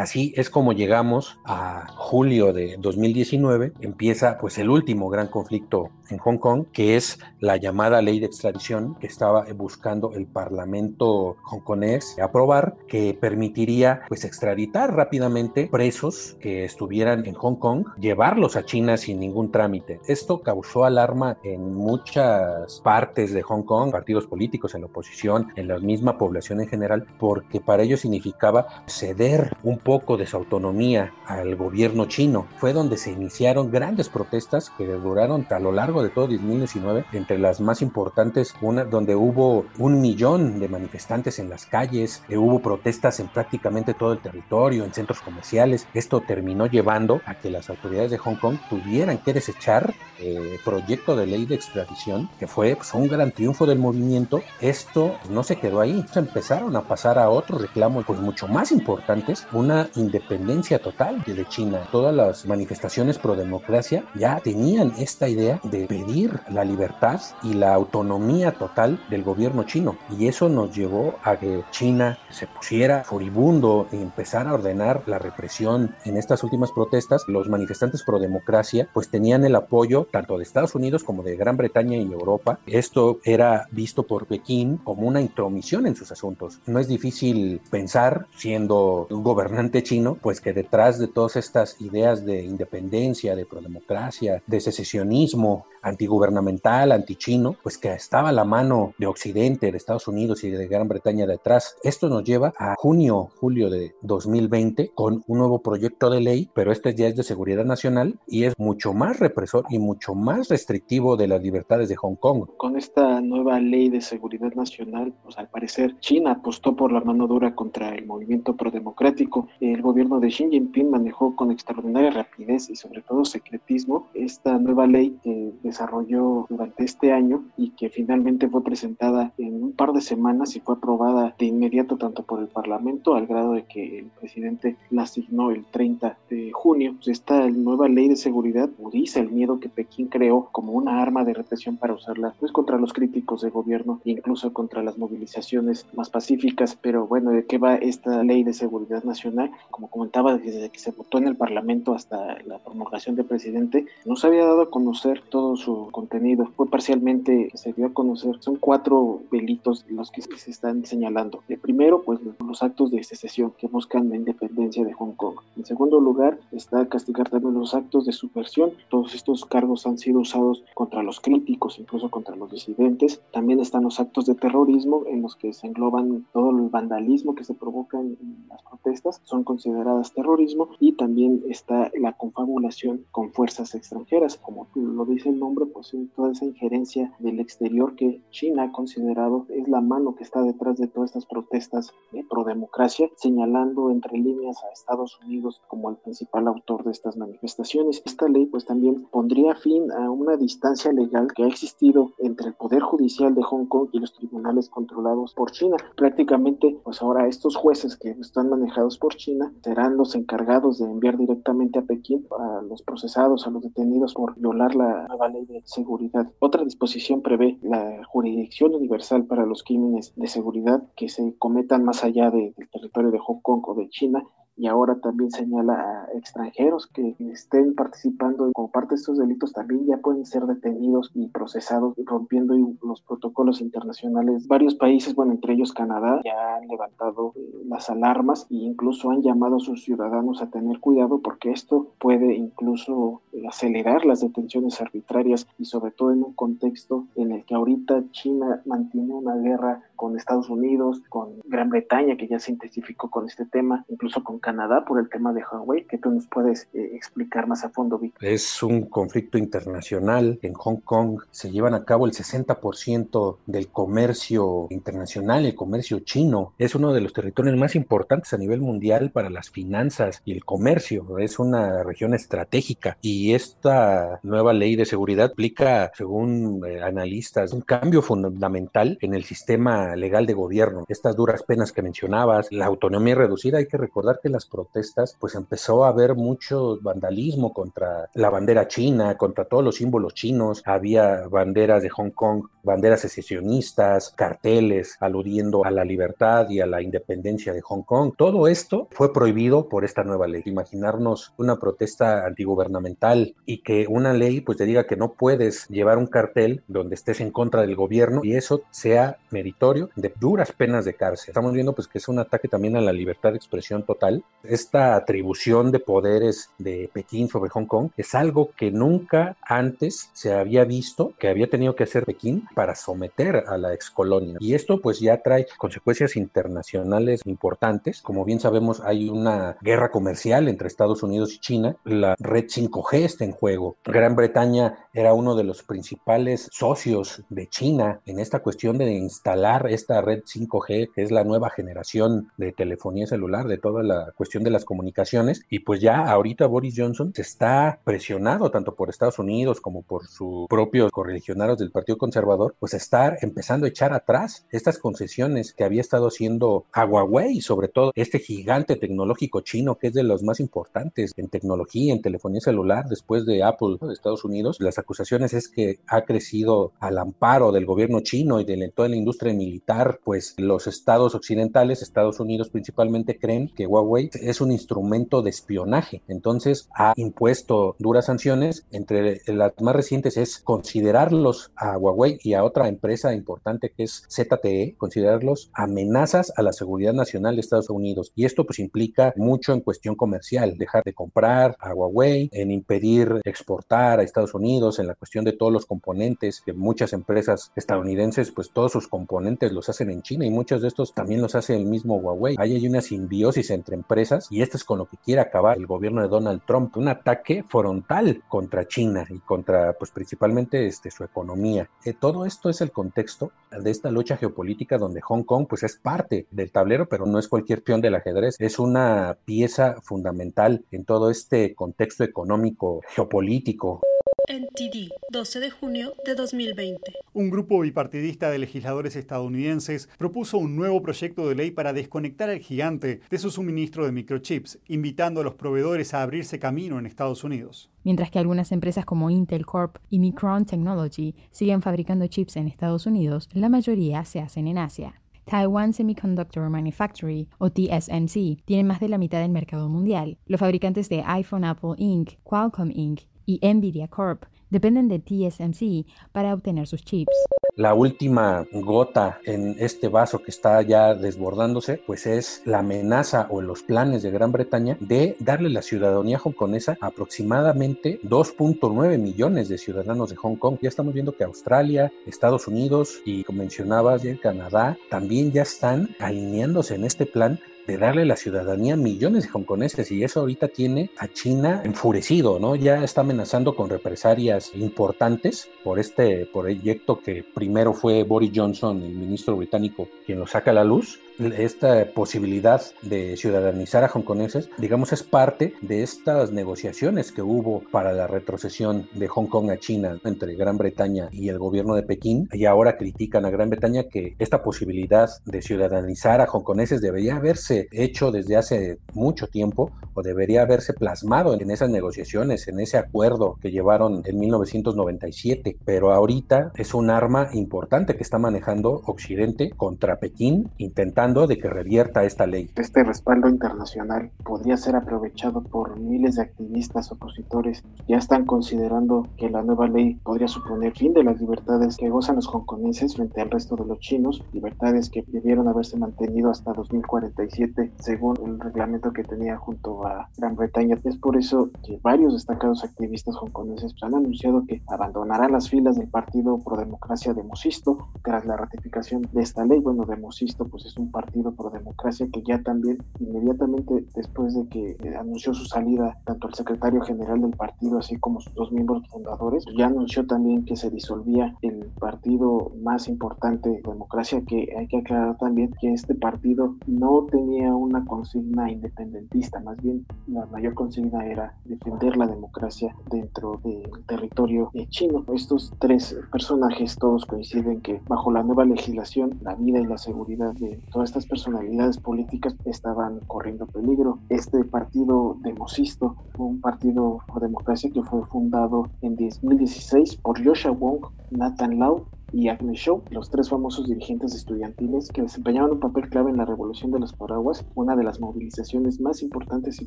Así 0.00 0.32
es 0.34 0.48
como 0.48 0.72
llegamos 0.72 1.38
a 1.44 1.86
julio 1.94 2.54
de 2.54 2.78
2019, 2.78 3.74
empieza 3.80 4.38
pues 4.38 4.56
el 4.56 4.70
último 4.70 5.10
gran 5.10 5.26
conflicto 5.26 5.90
en 6.08 6.16
Hong 6.16 6.38
Kong, 6.38 6.64
que 6.72 6.96
es 6.96 7.18
la 7.38 7.58
llamada 7.58 8.00
ley 8.00 8.18
de 8.18 8.24
extradición 8.24 8.94
que 8.94 9.06
estaba 9.06 9.44
buscando 9.54 10.14
el 10.14 10.26
Parlamento 10.26 11.36
hongkonés 11.44 12.18
aprobar, 12.18 12.76
que 12.88 13.12
permitiría 13.12 14.00
pues 14.08 14.24
extraditar 14.24 14.96
rápidamente 14.96 15.68
presos 15.70 16.38
que 16.40 16.64
estuvieran 16.64 17.26
en 17.26 17.34
Hong 17.34 17.56
Kong, 17.56 17.84
llevarlos 18.00 18.56
a 18.56 18.64
China 18.64 18.96
sin 18.96 19.20
ningún 19.20 19.52
trámite. 19.52 20.00
Esto 20.08 20.40
causó 20.40 20.86
alarma 20.86 21.36
en 21.44 21.74
muchas 21.74 22.80
partes 22.80 23.34
de 23.34 23.42
Hong 23.42 23.64
Kong, 23.64 23.92
partidos 23.92 24.26
políticos 24.26 24.74
en 24.74 24.80
la 24.80 24.86
oposición, 24.86 25.48
en 25.56 25.68
la 25.68 25.78
misma 25.78 26.16
población 26.16 26.62
en 26.62 26.68
general, 26.68 27.06
porque 27.18 27.60
para 27.60 27.82
ellos 27.82 28.00
significaba 28.00 28.66
ceder 28.86 29.54
un 29.62 29.76
poco 29.76 29.89
de 29.90 30.26
su 30.26 30.36
autonomía 30.36 31.12
al 31.26 31.56
gobierno 31.56 32.04
chino. 32.04 32.46
Fue 32.58 32.72
donde 32.72 32.96
se 32.96 33.10
iniciaron 33.10 33.72
grandes 33.72 34.08
protestas 34.08 34.70
que 34.70 34.86
duraron 34.86 35.44
a 35.50 35.58
lo 35.58 35.72
largo 35.72 36.04
de 36.04 36.10
todo 36.10 36.28
2019, 36.28 37.06
entre 37.12 37.38
las 37.38 37.60
más 37.60 37.82
importantes, 37.82 38.54
una 38.60 38.84
donde 38.84 39.16
hubo 39.16 39.66
un 39.78 40.00
millón 40.00 40.60
de 40.60 40.68
manifestantes 40.68 41.40
en 41.40 41.50
las 41.50 41.66
calles, 41.66 42.22
eh, 42.28 42.36
hubo 42.36 42.60
protestas 42.60 43.18
en 43.18 43.26
prácticamente 43.26 43.92
todo 43.94 44.12
el 44.12 44.20
territorio, 44.20 44.84
en 44.84 44.94
centros 44.94 45.20
comerciales. 45.22 45.88
Esto 45.92 46.20
terminó 46.20 46.66
llevando 46.66 47.20
a 47.26 47.34
que 47.34 47.50
las 47.50 47.68
autoridades 47.68 48.12
de 48.12 48.18
Hong 48.18 48.36
Kong 48.36 48.58
tuvieran 48.68 49.18
que 49.18 49.32
desechar 49.32 49.92
el 50.20 50.54
eh, 50.54 50.60
proyecto 50.64 51.16
de 51.16 51.26
ley 51.26 51.46
de 51.46 51.56
extradición, 51.56 52.30
que 52.38 52.46
fue 52.46 52.76
pues, 52.76 52.94
un 52.94 53.08
gran 53.08 53.32
triunfo 53.32 53.66
del 53.66 53.80
movimiento. 53.80 54.40
Esto 54.60 55.16
no 55.30 55.42
se 55.42 55.56
quedó 55.56 55.80
ahí, 55.80 56.04
se 56.12 56.20
empezaron 56.20 56.76
a 56.76 56.82
pasar 56.82 57.18
a 57.18 57.28
otros 57.28 57.60
reclamos 57.60 58.04
pues 58.04 58.20
mucho 58.20 58.46
más 58.46 58.70
importantes, 58.70 59.46
una 59.52 59.69
independencia 59.94 60.80
total 60.80 61.22
de 61.24 61.46
China. 61.46 61.88
Todas 61.90 62.14
las 62.14 62.46
manifestaciones 62.46 63.18
pro 63.18 63.36
democracia 63.36 64.04
ya 64.14 64.40
tenían 64.40 64.92
esta 64.98 65.28
idea 65.28 65.60
de 65.64 65.86
pedir 65.86 66.40
la 66.50 66.64
libertad 66.64 67.20
y 67.42 67.54
la 67.54 67.74
autonomía 67.74 68.52
total 68.52 69.00
del 69.10 69.22
gobierno 69.22 69.64
chino. 69.64 69.96
Y 70.18 70.28
eso 70.28 70.48
nos 70.48 70.74
llevó 70.74 71.14
a 71.22 71.36
que 71.36 71.64
China 71.70 72.18
se 72.30 72.46
pusiera 72.46 73.04
furibundo 73.04 73.88
y 73.92 73.96
empezara 73.96 74.50
a 74.50 74.54
ordenar 74.54 75.02
la 75.06 75.18
represión 75.18 75.94
en 76.04 76.16
estas 76.16 76.42
últimas 76.44 76.72
protestas. 76.72 77.24
Los 77.28 77.48
manifestantes 77.48 78.02
pro 78.02 78.18
democracia 78.18 78.88
pues 78.92 79.08
tenían 79.08 79.44
el 79.44 79.54
apoyo 79.54 80.06
tanto 80.10 80.36
de 80.36 80.44
Estados 80.44 80.74
Unidos 80.74 81.04
como 81.04 81.22
de 81.22 81.36
Gran 81.36 81.56
Bretaña 81.56 81.96
y 81.96 82.12
Europa. 82.12 82.58
Esto 82.66 83.20
era 83.24 83.66
visto 83.70 84.02
por 84.02 84.26
Pekín 84.26 84.78
como 84.78 85.06
una 85.06 85.20
intromisión 85.20 85.86
en 85.86 85.96
sus 85.96 86.12
asuntos. 86.12 86.60
No 86.66 86.78
es 86.78 86.88
difícil 86.88 87.60
pensar, 87.70 88.26
siendo 88.36 89.06
un 89.10 89.22
gobernante 89.60 89.82
chino, 89.82 90.16
pues 90.20 90.40
que 90.40 90.54
detrás 90.54 90.98
de 90.98 91.06
todas 91.06 91.36
estas 91.36 91.78
ideas 91.80 92.24
de 92.24 92.42
independencia, 92.42 93.36
de 93.36 93.44
prodemocracia, 93.44 94.42
de 94.46 94.60
secesionismo, 94.60 95.66
antigubernamental, 95.82 96.92
antichino, 96.92 97.56
pues 97.62 97.78
que 97.78 97.92
estaba 97.92 98.32
la 98.32 98.44
mano 98.44 98.94
de 98.98 99.06
Occidente, 99.06 99.70
de 99.70 99.76
Estados 99.76 100.08
Unidos 100.08 100.44
y 100.44 100.50
de 100.50 100.66
Gran 100.66 100.88
Bretaña 100.88 101.26
detrás. 101.26 101.76
Esto 101.82 102.08
nos 102.08 102.24
lleva 102.24 102.52
a 102.58 102.74
junio, 102.78 103.30
julio 103.38 103.70
de 103.70 103.94
2020 104.02 104.90
con 104.94 105.24
un 105.26 105.38
nuevo 105.38 105.60
proyecto 105.60 106.10
de 106.10 106.20
ley, 106.20 106.50
pero 106.54 106.72
este 106.72 106.94
ya 106.94 107.06
es 107.06 107.16
de 107.16 107.22
seguridad 107.22 107.64
nacional 107.64 108.18
y 108.26 108.44
es 108.44 108.54
mucho 108.58 108.92
más 108.92 109.18
represor 109.18 109.64
y 109.70 109.78
mucho 109.78 110.14
más 110.14 110.48
restrictivo 110.48 111.16
de 111.16 111.28
las 111.28 111.42
libertades 111.42 111.88
de 111.88 111.96
Hong 111.96 112.16
Kong. 112.16 112.46
Con 112.56 112.76
esta 112.76 113.20
nueva 113.20 113.60
ley 113.60 113.88
de 113.88 114.00
seguridad 114.00 114.52
nacional, 114.54 115.14
pues 115.22 115.38
al 115.38 115.48
parecer 115.48 115.98
China 116.00 116.32
apostó 116.32 116.76
por 116.76 116.92
la 116.92 117.00
mano 117.00 117.26
dura 117.26 117.54
contra 117.54 117.94
el 117.94 118.06
movimiento 118.06 118.56
prodemocrático. 118.56 119.48
El 119.60 119.82
gobierno 119.82 120.20
de 120.20 120.28
Xi 120.28 120.48
Jinping 120.50 120.90
manejó 120.90 121.36
con 121.36 121.50
extraordinaria 121.50 122.10
rapidez 122.10 122.70
y 122.70 122.76
sobre 122.76 123.02
todo 123.02 123.24
secretismo 123.24 124.08
esta 124.14 124.58
nueva 124.58 124.86
ley 124.86 125.18
que 125.22 125.52
desarrolló 125.70 126.46
durante 126.48 126.84
este 126.84 127.12
año 127.12 127.44
y 127.56 127.70
que 127.70 127.88
finalmente 127.88 128.48
fue 128.48 128.62
presentada 128.62 129.32
en 129.38 129.62
un 129.62 129.72
par 129.72 129.92
de 129.92 130.00
semanas 130.00 130.56
y 130.56 130.60
fue 130.60 130.74
aprobada 130.74 131.34
de 131.38 131.46
inmediato 131.46 131.96
tanto 131.96 132.22
por 132.22 132.40
el 132.40 132.48
Parlamento 132.48 133.14
al 133.14 133.26
grado 133.26 133.52
de 133.52 133.64
que 133.64 134.00
el 134.00 134.06
presidente 134.06 134.76
la 134.90 135.02
asignó 135.02 135.50
el 135.50 135.64
30 135.64 136.18
de 136.28 136.50
junio. 136.52 136.94
Pues 136.96 137.08
esta 137.08 137.48
nueva 137.48 137.88
ley 137.88 138.08
de 138.08 138.16
seguridad 138.16 138.68
udiza 138.78 139.20
el 139.20 139.30
miedo 139.30 139.60
que 139.60 139.68
Pekín 139.68 140.08
creó 140.08 140.48
como 140.52 140.72
una 140.72 141.00
arma 141.00 141.24
de 141.24 141.34
represión 141.34 141.76
para 141.76 141.94
usarla 141.94 142.34
pues 142.38 142.52
contra 142.52 142.78
los 142.78 142.92
críticos 142.92 143.42
de 143.42 143.50
gobierno 143.50 144.00
e 144.04 144.10
incluso 144.10 144.52
contra 144.52 144.82
las 144.82 144.98
movilizaciones 144.98 145.86
más 145.94 146.10
pacíficas. 146.10 146.76
Pero 146.80 147.06
bueno, 147.06 147.30
¿de 147.30 147.46
qué 147.46 147.58
va 147.58 147.76
esta 147.76 148.22
ley 148.24 148.42
de 148.44 148.52
seguridad 148.52 149.04
nacional? 149.04 149.50
Como 149.70 149.88
comentaba, 149.88 150.36
desde 150.36 150.70
que 150.70 150.78
se 150.78 150.90
votó 150.90 151.18
en 151.18 151.28
el 151.28 151.36
Parlamento 151.36 151.94
hasta 151.94 152.38
la 152.44 152.58
promulgación 152.58 153.16
del 153.16 153.26
presidente, 153.26 153.86
no 154.04 154.16
se 154.16 154.26
había 154.26 154.44
dado 154.44 154.62
a 154.62 154.70
conocer 154.70 155.22
todos 155.28 155.59
su 155.60 155.88
contenido. 155.92 156.50
Fue 156.56 156.68
parcialmente, 156.68 157.50
se 157.54 157.72
dio 157.72 157.86
a 157.86 157.94
conocer, 157.94 158.36
son 158.40 158.56
cuatro 158.56 159.20
delitos 159.30 159.84
los 159.88 160.10
que 160.10 160.22
se 160.22 160.50
están 160.50 160.84
señalando. 160.84 161.42
El 161.48 161.58
primero, 161.58 162.02
pues 162.02 162.20
los 162.44 162.62
actos 162.62 162.90
de 162.90 163.04
secesión 163.04 163.52
que 163.58 163.68
buscan 163.68 164.08
la 164.08 164.16
independencia 164.16 164.84
de 164.84 164.92
Hong 164.92 165.12
Kong. 165.12 165.36
En 165.56 165.64
segundo 165.64 166.00
lugar, 166.00 166.38
está 166.52 166.86
castigar 166.88 167.28
también 167.28 167.54
los 167.54 167.74
actos 167.74 168.06
de 168.06 168.12
subversión. 168.12 168.72
Todos 168.88 169.14
estos 169.14 169.44
cargos 169.44 169.86
han 169.86 169.98
sido 169.98 170.20
usados 170.20 170.64
contra 170.74 171.02
los 171.02 171.20
críticos, 171.20 171.78
incluso 171.78 172.10
contra 172.10 172.34
los 172.34 172.50
disidentes. 172.50 173.20
También 173.32 173.60
están 173.60 173.84
los 173.84 174.00
actos 174.00 174.26
de 174.26 174.34
terrorismo 174.34 175.04
en 175.06 175.22
los 175.22 175.36
que 175.36 175.52
se 175.52 175.66
engloban 175.66 176.26
todo 176.32 176.50
el 176.50 176.68
vandalismo 176.68 177.34
que 177.34 177.44
se 177.44 177.54
provoca 177.54 178.00
en 178.00 178.16
las 178.48 178.62
protestas, 178.62 179.20
son 179.24 179.44
consideradas 179.44 180.12
terrorismo 180.12 180.70
y 180.78 180.92
también 180.92 181.42
está 181.48 181.90
la 181.98 182.12
confabulación 182.12 183.04
con 183.10 183.32
fuerzas 183.32 183.74
extranjeras, 183.74 184.36
como 184.36 184.66
lo 184.74 185.04
dice 185.04 185.28
el 185.28 185.38
nombre, 185.38 185.49
pues 185.54 185.94
toda 186.14 186.32
esa 186.32 186.44
injerencia 186.44 187.12
del 187.18 187.40
exterior 187.40 187.94
que 187.96 188.20
China 188.30 188.64
ha 188.64 188.72
considerado 188.72 189.46
es 189.48 189.68
la 189.68 189.80
mano 189.80 190.14
que 190.14 190.24
está 190.24 190.42
detrás 190.42 190.76
de 190.78 190.88
todas 190.88 191.10
estas 191.10 191.26
protestas 191.26 191.92
pro 192.28 192.44
democracia, 192.44 193.08
señalando 193.16 193.90
entre 193.90 194.18
líneas 194.18 194.62
a 194.64 194.72
Estados 194.72 195.18
Unidos 195.24 195.60
como 195.68 195.90
el 195.90 195.96
principal 195.96 196.48
autor 196.48 196.84
de 196.84 196.92
estas 196.92 197.16
manifestaciones. 197.16 198.02
Esta 198.04 198.28
ley 198.28 198.46
pues 198.46 198.64
también 198.64 199.06
pondría 199.10 199.54
fin 199.54 199.90
a 199.92 200.10
una 200.10 200.36
distancia 200.36 200.92
legal 200.92 201.28
que 201.34 201.44
ha 201.44 201.48
existido 201.48 202.12
entre 202.18 202.48
el 202.48 202.54
poder 202.54 202.82
judicial 202.82 203.34
de 203.34 203.42
Hong 203.42 203.66
Kong 203.66 203.88
y 203.92 203.98
los 203.98 204.12
tribunales 204.14 204.68
controlados 204.68 205.34
por 205.34 205.50
China. 205.50 205.76
Prácticamente 205.96 206.78
pues 206.84 207.02
ahora 207.02 207.26
estos 207.26 207.56
jueces 207.56 207.96
que 207.96 208.10
están 208.10 208.48
manejados 208.50 208.98
por 208.98 209.14
China 209.16 209.52
serán 209.62 209.96
los 209.96 210.14
encargados 210.14 210.78
de 210.78 210.84
enviar 210.84 211.16
directamente 211.16 211.78
a 211.78 211.82
Pekín 211.82 212.26
a 212.38 212.62
los 212.62 212.82
procesados, 212.82 213.46
a 213.46 213.50
los 213.50 213.62
detenidos 213.62 214.14
por 214.14 214.34
violar 214.36 214.74
la 214.74 215.06
nueva 215.08 215.28
ley 215.28 215.39
de 215.46 215.62
seguridad. 215.64 216.30
Otra 216.38 216.64
disposición 216.64 217.22
prevé 217.22 217.58
la 217.62 218.04
jurisdicción 218.04 218.74
universal 218.74 219.26
para 219.26 219.46
los 219.46 219.62
crímenes 219.62 220.12
de 220.16 220.28
seguridad 220.28 220.82
que 220.96 221.08
se 221.08 221.34
cometan 221.38 221.84
más 221.84 222.04
allá 222.04 222.30
del 222.30 222.54
territorio 222.70 223.10
de 223.10 223.18
Hong 223.18 223.40
Kong 223.40 223.62
o 223.66 223.74
de 223.74 223.88
China 223.88 224.24
y 224.60 224.66
ahora 224.66 224.96
también 224.96 225.30
señala 225.30 225.72
a 225.72 226.18
extranjeros 226.18 226.86
que 226.86 227.16
estén 227.18 227.74
participando 227.74 228.50
como 228.52 228.70
parte 228.70 228.90
de 228.90 228.96
estos 228.96 229.16
delitos 229.16 229.54
también 229.54 229.86
ya 229.86 229.96
pueden 229.96 230.26
ser 230.26 230.44
detenidos 230.44 231.10
y 231.14 231.28
procesados 231.28 231.94
rompiendo 232.04 232.54
los 232.82 233.00
protocolos 233.00 233.62
internacionales. 233.62 234.46
Varios 234.46 234.74
países, 234.74 235.14
bueno, 235.14 235.32
entre 235.32 235.54
ellos 235.54 235.72
Canadá, 235.72 236.20
ya 236.26 236.56
han 236.56 236.68
levantado 236.68 237.32
eh, 237.36 237.40
las 237.68 237.88
alarmas 237.88 238.46
e 238.50 238.56
incluso 238.56 239.10
han 239.10 239.22
llamado 239.22 239.56
a 239.56 239.60
sus 239.60 239.82
ciudadanos 239.82 240.42
a 240.42 240.50
tener 240.50 240.78
cuidado 240.78 241.20
porque 241.20 241.52
esto 241.52 241.88
puede 241.98 242.34
incluso 242.34 243.22
eh, 243.32 243.46
acelerar 243.48 244.04
las 244.04 244.20
detenciones 244.20 244.78
arbitrarias 244.82 245.46
y 245.58 245.64
sobre 245.64 245.92
todo 245.92 246.12
en 246.12 246.22
un 246.22 246.34
contexto 246.34 247.06
en 247.14 247.32
el 247.32 247.46
que 247.46 247.54
ahorita 247.54 248.04
China 248.10 248.60
mantiene 248.66 249.14
una 249.14 249.36
guerra 249.36 249.84
con 249.96 250.16
Estados 250.16 250.48
Unidos, 250.48 251.02
con 251.08 251.40
Gran 251.44 251.68
Bretaña, 251.68 252.16
que 252.16 252.26
ya 252.26 252.38
se 252.38 252.52
intensificó 252.52 253.10
con 253.10 253.26
este 253.26 253.44
tema, 253.44 253.84
incluso 253.88 254.24
con 254.24 254.38
Canadá 254.50 254.84
por 254.84 254.98
el 254.98 255.08
tema 255.08 255.32
de 255.32 255.44
Huawei, 255.44 255.84
que 255.84 255.96
tú 255.96 256.10
nos 256.10 256.26
puedes 256.26 256.68
eh, 256.74 256.90
explicar 256.94 257.46
más 257.46 257.62
a 257.62 257.68
fondo, 257.68 258.00
Vic. 258.00 258.16
Es 258.20 258.64
un 258.64 258.82
conflicto 258.86 259.38
internacional. 259.38 260.40
En 260.42 260.54
Hong 260.54 260.80
Kong 260.80 261.20
se 261.30 261.52
llevan 261.52 261.74
a 261.74 261.84
cabo 261.84 262.04
el 262.04 262.10
60% 262.10 263.36
del 263.46 263.68
comercio 263.68 264.66
internacional, 264.70 265.46
el 265.46 265.54
comercio 265.54 266.00
chino. 266.00 266.52
Es 266.58 266.74
uno 266.74 266.92
de 266.92 267.00
los 267.00 267.12
territorios 267.12 267.56
más 267.56 267.76
importantes 267.76 268.32
a 268.32 268.38
nivel 268.38 268.60
mundial 268.60 269.12
para 269.12 269.30
las 269.30 269.50
finanzas 269.50 270.20
y 270.24 270.32
el 270.32 270.44
comercio. 270.44 271.20
Es 271.20 271.38
una 271.38 271.84
región 271.84 272.12
estratégica 272.12 272.98
y 273.00 273.34
esta 273.34 274.18
nueva 274.24 274.52
ley 274.52 274.74
de 274.74 274.84
seguridad 274.84 275.30
aplica, 275.30 275.92
según 275.94 276.66
eh, 276.66 276.82
analistas, 276.82 277.52
un 277.52 277.60
cambio 277.60 278.02
fundamental 278.02 278.98
en 279.00 279.14
el 279.14 279.22
sistema 279.22 279.94
legal 279.94 280.26
de 280.26 280.34
gobierno. 280.34 280.86
Estas 280.88 281.14
duras 281.14 281.44
penas 281.44 281.70
que 281.70 281.82
mencionabas, 281.82 282.50
la 282.50 282.66
autonomía 282.66 283.14
reducida, 283.14 283.58
hay 283.58 283.68
que 283.68 283.76
recordar 283.76 284.18
que 284.20 284.39
protestas, 284.46 285.16
pues 285.18 285.34
empezó 285.34 285.84
a 285.84 285.88
haber 285.88 286.14
mucho 286.14 286.78
vandalismo 286.80 287.52
contra 287.52 288.08
la 288.14 288.30
bandera 288.30 288.68
china, 288.68 289.16
contra 289.16 289.44
todos 289.44 289.64
los 289.64 289.76
símbolos 289.76 290.14
chinos, 290.14 290.62
había 290.64 291.26
banderas 291.28 291.82
de 291.82 291.90
Hong 291.90 292.10
Kong, 292.10 292.44
banderas 292.62 293.00
secesionistas, 293.00 294.10
carteles 294.10 294.96
aludiendo 295.00 295.64
a 295.64 295.70
la 295.70 295.84
libertad 295.84 296.48
y 296.50 296.60
a 296.60 296.66
la 296.66 296.82
independencia 296.82 297.52
de 297.52 297.60
Hong 297.62 297.82
Kong. 297.82 298.12
Todo 298.16 298.48
esto 298.48 298.88
fue 298.90 299.12
prohibido 299.12 299.68
por 299.68 299.84
esta 299.84 300.04
nueva 300.04 300.26
ley. 300.26 300.42
Imaginarnos 300.44 301.32
una 301.36 301.58
protesta 301.58 302.26
antigubernamental 302.26 303.34
y 303.46 303.62
que 303.62 303.86
una 303.88 304.12
ley 304.12 304.40
pues 304.40 304.58
te 304.58 304.66
diga 304.66 304.86
que 304.86 304.96
no 304.96 305.12
puedes 305.12 305.66
llevar 305.68 305.98
un 305.98 306.06
cartel 306.06 306.62
donde 306.68 306.94
estés 306.94 307.20
en 307.20 307.30
contra 307.30 307.62
del 307.62 307.76
gobierno 307.76 308.20
y 308.24 308.34
eso 308.34 308.62
sea 308.70 309.18
meritorio 309.30 309.90
de 309.96 310.12
duras 310.18 310.52
penas 310.52 310.84
de 310.84 310.94
cárcel. 310.94 311.30
Estamos 311.30 311.52
viendo 311.52 311.74
pues 311.74 311.88
que 311.88 311.98
es 311.98 312.08
un 312.08 312.18
ataque 312.18 312.48
también 312.48 312.76
a 312.76 312.80
la 312.80 312.92
libertad 312.92 313.30
de 313.30 313.36
expresión 313.36 313.84
total. 313.84 314.19
Esta 314.42 314.96
atribución 314.96 315.70
de 315.70 315.80
poderes 315.80 316.50
de 316.58 316.90
Pekín 316.92 317.28
sobre 317.28 317.50
Hong 317.50 317.66
Kong 317.66 317.90
es 317.96 318.14
algo 318.14 318.50
que 318.56 318.70
nunca 318.70 319.36
antes 319.42 320.10
se 320.14 320.32
había 320.32 320.64
visto 320.64 321.12
que 321.18 321.28
había 321.28 321.50
tenido 321.50 321.76
que 321.76 321.84
hacer 321.84 322.04
Pekín 322.04 322.46
para 322.54 322.74
someter 322.74 323.44
a 323.46 323.58
la 323.58 323.74
excolonia. 323.74 324.36
Y 324.40 324.54
esto 324.54 324.80
pues 324.80 324.98
ya 324.98 325.22
trae 325.22 325.46
consecuencias 325.58 326.16
internacionales 326.16 327.20
importantes. 327.26 328.00
Como 328.00 328.24
bien 328.24 328.40
sabemos 328.40 328.80
hay 328.80 329.10
una 329.10 329.56
guerra 329.60 329.90
comercial 329.90 330.48
entre 330.48 330.68
Estados 330.68 331.02
Unidos 331.02 331.34
y 331.34 331.40
China. 331.40 331.76
La 331.84 332.14
red 332.18 332.46
5G 332.46 333.04
está 333.04 333.24
en 333.24 333.32
juego. 333.32 333.76
Gran 333.84 334.16
Bretaña 334.16 334.86
era 334.94 335.12
uno 335.12 335.34
de 335.34 335.44
los 335.44 335.62
principales 335.62 336.48
socios 336.50 337.22
de 337.28 337.46
China 337.48 338.00
en 338.06 338.18
esta 338.18 338.40
cuestión 338.40 338.78
de 338.78 338.90
instalar 338.92 339.66
esta 339.70 340.00
red 340.00 340.22
5G, 340.22 340.92
que 340.94 341.02
es 341.02 341.10
la 341.10 341.24
nueva 341.24 341.50
generación 341.50 342.30
de 342.36 342.52
telefonía 342.52 343.06
celular, 343.06 343.46
de 343.46 343.58
toda 343.58 343.82
la 343.82 344.09
cuestión 344.10 344.44
de 344.44 344.50
las 344.50 344.64
comunicaciones. 344.64 345.42
Y 345.48 345.60
pues 345.60 345.80
ya 345.80 346.10
ahorita 346.10 346.46
Boris 346.46 346.74
Johnson 346.76 347.12
se 347.14 347.22
está 347.22 347.80
presionado 347.84 348.50
tanto 348.50 348.74
por 348.74 348.90
Estados 348.90 349.18
Unidos 349.18 349.60
como 349.60 349.82
por 349.82 350.06
sus 350.06 350.46
propios 350.48 350.90
correligionarios 350.90 351.58
del 351.58 351.70
Partido 351.70 351.98
Conservador, 351.98 352.54
pues 352.58 352.74
estar 352.74 353.18
empezando 353.22 353.66
a 353.66 353.68
echar 353.68 353.92
atrás 353.92 354.46
estas 354.50 354.78
concesiones 354.78 355.52
que 355.52 355.64
había 355.64 355.80
estado 355.80 356.08
haciendo 356.08 356.66
a 356.72 356.84
Huawei, 356.84 357.40
sobre 357.40 357.68
todo 357.68 357.92
este 357.94 358.18
gigante 358.18 358.76
tecnológico 358.76 359.40
chino 359.40 359.76
que 359.76 359.88
es 359.88 359.94
de 359.94 360.02
los 360.02 360.22
más 360.22 360.40
importantes 360.40 361.12
en 361.16 361.28
tecnología, 361.28 361.92
en 361.92 362.02
telefonía 362.02 362.40
celular, 362.40 362.86
después 362.88 363.26
de 363.26 363.42
Apple 363.42 363.76
de 363.80 363.92
Estados 363.92 364.24
Unidos. 364.24 364.58
Las 364.60 364.78
acusaciones 364.78 365.34
es 365.34 365.48
que 365.48 365.80
ha 365.86 366.02
crecido 366.02 366.72
al 366.80 366.98
amparo 366.98 367.52
del 367.52 367.66
gobierno 367.66 368.00
chino 368.00 368.40
y 368.40 368.44
de 368.44 368.70
toda 368.74 368.88
la 368.88 368.96
industria 368.96 369.32
militar, 369.32 370.00
pues 370.04 370.34
los 370.38 370.66
estados 370.66 371.14
occidentales, 371.14 371.82
Estados 371.82 372.20
Unidos 372.20 372.50
principalmente, 372.50 373.18
creen 373.18 373.48
que 373.48 373.66
Huawei 373.66 373.99
es 374.12 374.40
un 374.40 374.52
instrumento 374.52 375.22
de 375.22 375.30
espionaje. 375.30 376.02
Entonces 376.08 376.68
ha 376.74 376.92
impuesto 376.96 377.76
duras 377.78 378.06
sanciones. 378.06 378.66
Entre 378.70 379.20
las 379.26 379.52
más 379.60 379.76
recientes 379.76 380.16
es 380.16 380.38
considerarlos 380.38 381.52
a 381.56 381.76
Huawei 381.76 382.18
y 382.22 382.34
a 382.34 382.44
otra 382.44 382.68
empresa 382.68 383.12
importante 383.12 383.72
que 383.76 383.84
es 383.84 384.06
ZTE, 384.10 384.76
considerarlos 384.78 385.50
amenazas 385.52 386.32
a 386.36 386.42
la 386.42 386.52
seguridad 386.52 386.92
nacional 386.92 387.36
de 387.36 387.40
Estados 387.40 387.70
Unidos. 387.70 388.12
Y 388.14 388.24
esto 388.24 388.44
pues 388.44 388.58
implica 388.58 389.12
mucho 389.16 389.52
en 389.52 389.60
cuestión 389.60 389.94
comercial, 389.94 390.56
dejar 390.56 390.84
de 390.84 390.94
comprar 390.94 391.56
a 391.60 391.74
Huawei, 391.74 392.28
en 392.32 392.50
impedir 392.50 393.20
exportar 393.24 394.00
a 394.00 394.02
Estados 394.02 394.34
Unidos, 394.34 394.78
en 394.78 394.86
la 394.86 394.94
cuestión 394.94 395.24
de 395.24 395.32
todos 395.32 395.52
los 395.52 395.66
componentes 395.66 396.40
que 396.44 396.52
muchas 396.52 396.92
empresas 396.92 397.52
estadounidenses, 397.56 398.30
pues 398.30 398.50
todos 398.52 398.72
sus 398.72 398.88
componentes 398.88 399.52
los 399.52 399.68
hacen 399.68 399.90
en 399.90 400.02
China 400.02 400.24
y 400.24 400.30
muchos 400.30 400.62
de 400.62 400.68
estos 400.68 400.94
también 400.94 401.20
los 401.20 401.34
hace 401.34 401.56
el 401.56 401.66
mismo 401.66 401.96
Huawei. 401.96 402.36
Ahí 402.38 402.54
hay 402.54 402.66
una 402.66 402.80
simbiosis 402.80 403.50
entre 403.50 403.74
empresas 403.74 403.89
y 404.30 404.40
esto 404.40 404.56
es 404.56 404.62
con 404.62 404.78
lo 404.78 404.86
que 404.86 404.96
quiere 404.98 405.20
acabar 405.20 405.56
el 405.56 405.66
gobierno 405.66 406.00
de 406.00 406.06
Donald 406.06 406.42
Trump, 406.46 406.76
un 406.76 406.86
ataque 406.86 407.42
frontal 407.42 408.22
contra 408.28 408.68
China 408.68 409.04
y 409.10 409.18
contra 409.18 409.72
pues 409.72 409.90
principalmente 409.90 410.64
este, 410.64 410.92
su 410.92 411.02
economía. 411.02 411.68
Eh, 411.84 411.92
todo 411.92 412.24
esto 412.24 412.50
es 412.50 412.60
el 412.60 412.70
contexto 412.70 413.32
de 413.50 413.68
esta 413.68 413.90
lucha 413.90 414.16
geopolítica 414.16 414.78
donde 414.78 415.00
Hong 415.00 415.24
Kong 415.24 415.46
pues 415.48 415.64
es 415.64 415.76
parte 415.76 416.28
del 416.30 416.52
tablero, 416.52 416.88
pero 416.88 417.04
no 417.04 417.18
es 417.18 417.26
cualquier 417.26 417.64
peón 417.64 417.80
del 417.80 417.96
ajedrez, 417.96 418.36
es 418.38 418.60
una 418.60 419.18
pieza 419.24 419.80
fundamental 419.82 420.64
en 420.70 420.84
todo 420.84 421.10
este 421.10 421.56
contexto 421.56 422.04
económico 422.04 422.82
geopolítico. 422.94 423.80
NTD, 424.28 424.92
12 425.10 425.40
de 425.40 425.50
junio 425.50 425.94
de 426.04 426.14
2020. 426.14 426.99
Un 427.12 427.28
grupo 427.28 427.58
bipartidista 427.58 428.30
de 428.30 428.38
legisladores 428.38 428.94
estadounidenses 428.94 429.88
propuso 429.98 430.38
un 430.38 430.54
nuevo 430.54 430.80
proyecto 430.80 431.28
de 431.28 431.34
ley 431.34 431.50
para 431.50 431.72
desconectar 431.72 432.30
al 432.30 432.38
gigante 432.38 433.00
de 433.10 433.18
su 433.18 433.32
suministro 433.32 433.84
de 433.84 433.90
microchips, 433.90 434.60
invitando 434.68 435.20
a 435.20 435.24
los 435.24 435.34
proveedores 435.34 435.92
a 435.92 436.02
abrirse 436.02 436.38
camino 436.38 436.78
en 436.78 436.86
Estados 436.86 437.24
Unidos. 437.24 437.68
Mientras 437.82 438.12
que 438.12 438.20
algunas 438.20 438.52
empresas 438.52 438.84
como 438.84 439.10
Intel 439.10 439.44
Corp 439.44 439.78
y 439.88 439.98
Micron 439.98 440.44
Technology 440.44 441.16
siguen 441.32 441.62
fabricando 441.62 442.06
chips 442.06 442.36
en 442.36 442.46
Estados 442.46 442.86
Unidos, 442.86 443.28
la 443.32 443.48
mayoría 443.48 444.04
se 444.04 444.20
hacen 444.20 444.46
en 444.46 444.58
Asia. 444.58 445.02
Taiwan 445.24 445.72
Semiconductor 445.72 446.48
Manufacturing, 446.48 447.26
o 447.38 447.50
TSMC, 447.50 448.44
tiene 448.44 448.62
más 448.62 448.78
de 448.78 448.88
la 448.88 448.98
mitad 448.98 449.20
del 449.20 449.32
mercado 449.32 449.68
mundial. 449.68 450.16
Los 450.26 450.38
fabricantes 450.38 450.88
de 450.88 451.02
iPhone 451.04 451.44
Apple 451.44 451.74
Inc., 451.76 452.12
Qualcomm 452.22 452.70
Inc. 452.72 453.00
y 453.26 453.40
Nvidia 453.42 453.88
Corp 453.88 454.26
dependen 454.50 454.88
de 454.88 454.98
TSMC 454.98 455.86
para 456.12 456.34
obtener 456.34 456.66
sus 456.66 456.84
chips. 456.84 457.14
La 457.56 457.74
última 457.74 458.46
gota 458.52 459.20
en 459.24 459.56
este 459.58 459.88
vaso 459.88 460.22
que 460.22 460.30
está 460.30 460.62
ya 460.62 460.94
desbordándose, 460.94 461.82
pues 461.86 462.06
es 462.06 462.42
la 462.44 462.60
amenaza 462.60 463.26
o 463.28 463.42
los 463.42 463.62
planes 463.62 464.02
de 464.02 464.10
Gran 464.10 464.32
Bretaña 464.32 464.76
de 464.80 465.16
darle 465.18 465.50
la 465.50 465.60
ciudadanía 465.60 466.20
hongkonesa 466.22 466.78
a 466.80 466.86
aproximadamente 466.86 468.00
2.9 468.02 468.98
millones 468.98 469.48
de 469.48 469.58
ciudadanos 469.58 470.10
de 470.10 470.16
Hong 470.16 470.36
Kong. 470.36 470.58
Ya 470.62 470.68
estamos 470.68 470.94
viendo 470.94 471.16
que 471.16 471.24
Australia, 471.24 471.92
Estados 472.06 472.46
Unidos 472.46 473.00
y 473.04 473.24
como 473.24 473.40
mencionabas, 473.40 474.02
Canadá 474.22 474.78
también 474.88 475.32
ya 475.32 475.42
están 475.42 475.90
alineándose 475.98 476.76
en 476.76 476.84
este 476.84 477.04
plan 477.04 477.40
de 477.66 477.76
darle 477.76 478.04
la 478.04 478.16
ciudadanía 478.16 478.74
a 478.74 478.76
millones 478.76 479.24
de 479.24 479.30
hongkoneses 479.32 479.90
y 479.90 480.02
eso 480.02 480.20
ahorita 480.20 480.48
tiene 480.48 480.90
a 480.98 481.08
China 481.08 481.62
enfurecido, 481.64 482.38
¿no? 482.38 482.56
Ya 482.56 482.82
está 482.82 483.02
amenazando 483.02 483.54
con 483.54 483.70
represalias 483.70 484.52
importantes 484.54 485.48
por 485.62 485.78
este 485.78 486.26
proyecto 486.26 487.00
que 487.00 487.22
primero 487.22 487.72
fue 487.72 488.02
Boris 488.02 488.32
Johnson, 488.34 488.82
el 488.82 488.94
ministro 488.94 489.36
británico, 489.36 489.88
quien 490.06 490.18
lo 490.18 490.26
saca 490.26 490.50
a 490.50 490.54
la 490.54 490.64
luz 490.64 491.00
esta 491.20 491.86
posibilidad 491.94 492.62
de 492.82 493.16
ciudadanizar 493.16 493.84
a 493.84 493.90
hongkoneses, 493.92 494.48
digamos, 494.58 494.92
es 494.92 495.02
parte 495.02 495.54
de 495.60 495.82
estas 495.82 496.32
negociaciones 496.32 497.12
que 497.12 497.22
hubo 497.22 497.62
para 497.70 497.92
la 497.92 498.06
retrocesión 498.06 498.88
de 498.94 499.08
Hong 499.08 499.26
Kong 499.26 499.50
a 499.50 499.58
China 499.58 499.98
entre 500.04 500.34
Gran 500.34 500.56
Bretaña 500.56 501.08
y 501.12 501.28
el 501.28 501.38
gobierno 501.38 501.74
de 501.74 501.82
Pekín. 501.82 502.28
Y 502.32 502.46
ahora 502.46 502.76
critican 502.76 503.24
a 503.24 503.30
Gran 503.30 503.50
Bretaña 503.50 503.84
que 503.84 504.14
esta 504.18 504.42
posibilidad 504.42 505.10
de 505.26 505.42
ciudadanizar 505.42 506.20
a 506.20 506.26
hongkoneses 506.26 506.80
debería 506.80 507.16
haberse 507.16 507.68
hecho 507.72 508.10
desde 508.10 508.36
hace 508.36 508.78
mucho 508.94 509.26
tiempo 509.26 509.72
o 509.94 510.02
debería 510.02 510.42
haberse 510.42 510.72
plasmado 510.72 511.38
en 511.38 511.50
esas 511.50 511.70
negociaciones, 511.70 512.48
en 512.48 512.60
ese 512.60 512.78
acuerdo 512.78 513.38
que 513.42 513.50
llevaron 513.50 514.02
en 514.04 514.18
1997. 514.18 515.58
Pero 515.64 515.92
ahorita 515.92 516.52
es 516.56 516.74
un 516.74 516.90
arma 516.90 517.28
importante 517.32 517.96
que 517.96 518.02
está 518.02 518.18
manejando 518.18 518.82
Occidente 518.86 519.50
contra 519.50 519.98
Pekín, 519.98 520.50
intentando 520.58 521.09
de 521.10 521.38
que 521.38 521.50
revierta 521.50 522.04
esta 522.04 522.24
ley. 522.24 522.50
Este 522.54 522.84
respaldo 522.84 523.28
internacional 523.28 524.12
podría 524.24 524.56
ser 524.56 524.76
aprovechado 524.76 525.42
por 525.42 525.78
miles 525.80 526.14
de 526.14 526.22
activistas 526.22 526.92
opositores. 526.92 527.64
Ya 527.88 527.96
están 527.96 528.24
considerando 528.26 529.08
que 529.16 529.28
la 529.28 529.42
nueva 529.42 529.66
ley 529.66 529.96
podría 530.04 530.28
suponer 530.28 530.72
fin 530.76 530.92
de 530.94 531.02
las 531.02 531.20
libertades 531.20 531.76
que 531.76 531.90
gozan 531.90 532.16
los 532.16 532.28
hongkoneses 532.28 532.94
frente 532.94 533.20
al 533.20 533.30
resto 533.30 533.56
de 533.56 533.66
los 533.66 533.80
chinos, 533.80 534.22
libertades 534.32 534.88
que 534.88 535.04
debieron 535.08 535.48
haberse 535.48 535.76
mantenido 535.76 536.30
hasta 536.30 536.52
2047 536.52 537.72
según 537.80 538.16
el 538.24 538.38
reglamento 538.38 538.92
que 538.92 539.02
tenía 539.02 539.36
junto 539.36 539.84
a 539.84 540.08
Gran 540.16 540.36
Bretaña. 540.36 540.78
Es 540.84 540.96
por 540.96 541.16
eso 541.16 541.50
que 541.66 541.80
varios 541.82 542.14
destacados 542.14 542.62
activistas 542.62 543.16
hongkoneses 543.16 543.74
han 543.82 543.96
anunciado 543.96 544.44
que 544.46 544.62
abandonarán 544.68 545.32
las 545.32 545.50
filas 545.50 545.76
del 545.76 545.88
Partido 545.88 546.38
Pro 546.38 546.56
Democracia 546.56 547.14
de 547.14 547.24
Mosisto 547.24 547.88
tras 548.04 548.24
la 548.26 548.36
ratificación 548.36 549.02
de 549.12 549.22
esta 549.22 549.44
ley. 549.44 549.58
Bueno, 549.58 549.84
de 549.86 549.96
Mosisto 549.96 550.46
pues 550.46 550.66
es 550.66 550.76
un 550.76 550.89
Partido 550.90 551.32
Pro 551.32 551.50
Democracia, 551.50 552.06
que 552.12 552.22
ya 552.22 552.42
también 552.42 552.78
inmediatamente 552.98 553.84
después 553.94 554.34
de 554.34 554.48
que 554.48 554.76
eh, 554.82 554.96
anunció 554.96 555.34
su 555.34 555.44
salida, 555.44 555.98
tanto 556.04 556.28
el 556.28 556.34
secretario 556.34 556.80
general 556.82 557.20
del 557.20 557.32
partido, 557.32 557.78
así 557.78 557.96
como 557.96 558.20
sus 558.20 558.34
dos 558.34 558.52
miembros 558.52 558.86
fundadores, 558.88 559.44
ya 559.56 559.66
anunció 559.66 560.06
también 560.06 560.44
que 560.44 560.56
se 560.56 560.70
disolvía 560.70 561.34
el 561.42 561.66
partido 561.78 562.52
más 562.62 562.88
importante 562.88 563.50
de 563.50 563.62
democracia, 563.62 564.22
que 564.26 564.48
hay 564.58 564.66
que 564.68 564.78
aclarar 564.78 565.16
también 565.18 565.52
que 565.60 565.72
este 565.72 565.94
partido 565.94 566.54
no 566.66 567.06
tenía 567.10 567.54
una 567.54 567.84
consigna 567.84 568.50
independentista, 568.50 569.40
más 569.40 569.56
bien 569.62 569.84
la 570.06 570.26
mayor 570.26 570.54
consigna 570.54 571.06
era 571.06 571.34
defender 571.44 571.96
la 571.96 572.06
democracia 572.06 572.74
dentro 572.90 573.40
del 573.44 573.70
territorio 573.86 574.50
chino. 574.68 575.04
Estos 575.14 575.52
tres 575.58 575.98
personajes 576.12 576.76
todos 576.76 577.06
coinciden 577.06 577.60
que 577.60 577.80
bajo 577.88 578.10
la 578.10 578.22
nueva 578.22 578.44
legislación, 578.44 579.18
la 579.22 579.34
vida 579.34 579.60
y 579.60 579.66
la 579.66 579.78
seguridad 579.78 580.32
de 580.34 580.60
estas 580.84 581.06
personalidades 581.06 581.78
políticas 581.78 582.36
estaban 582.44 583.00
corriendo 583.06 583.46
peligro. 583.46 583.98
Este 584.08 584.44
partido 584.44 585.16
demosisto 585.22 585.96
fue 586.14 586.26
un 586.26 586.40
partido 586.40 586.98
por 587.08 587.20
democracia 587.20 587.70
que 587.72 587.82
fue 587.82 588.04
fundado 588.06 588.68
en 588.80 588.96
2016 588.96 589.96
por 590.02 590.24
Joshua 590.24 590.52
Wong, 590.52 590.86
Nathan 591.10 591.58
Lau 591.58 591.86
y 592.12 592.28
Agnes 592.28 592.60
Shaw, 592.60 592.82
los 592.90 593.10
tres 593.10 593.28
famosos 593.28 593.68
dirigentes 593.68 594.14
estudiantiles 594.14 594.88
que 594.88 595.02
desempeñaban 595.02 595.52
un 595.52 595.60
papel 595.60 595.88
clave 595.88 596.10
en 596.10 596.16
la 596.16 596.24
revolución 596.24 596.70
de 596.70 596.78
los 596.78 596.92
paraguas, 596.92 597.44
una 597.54 597.76
de 597.76 597.84
las 597.84 598.00
movilizaciones 598.00 598.80
más 598.80 599.02
importantes 599.02 599.60
y 599.60 599.66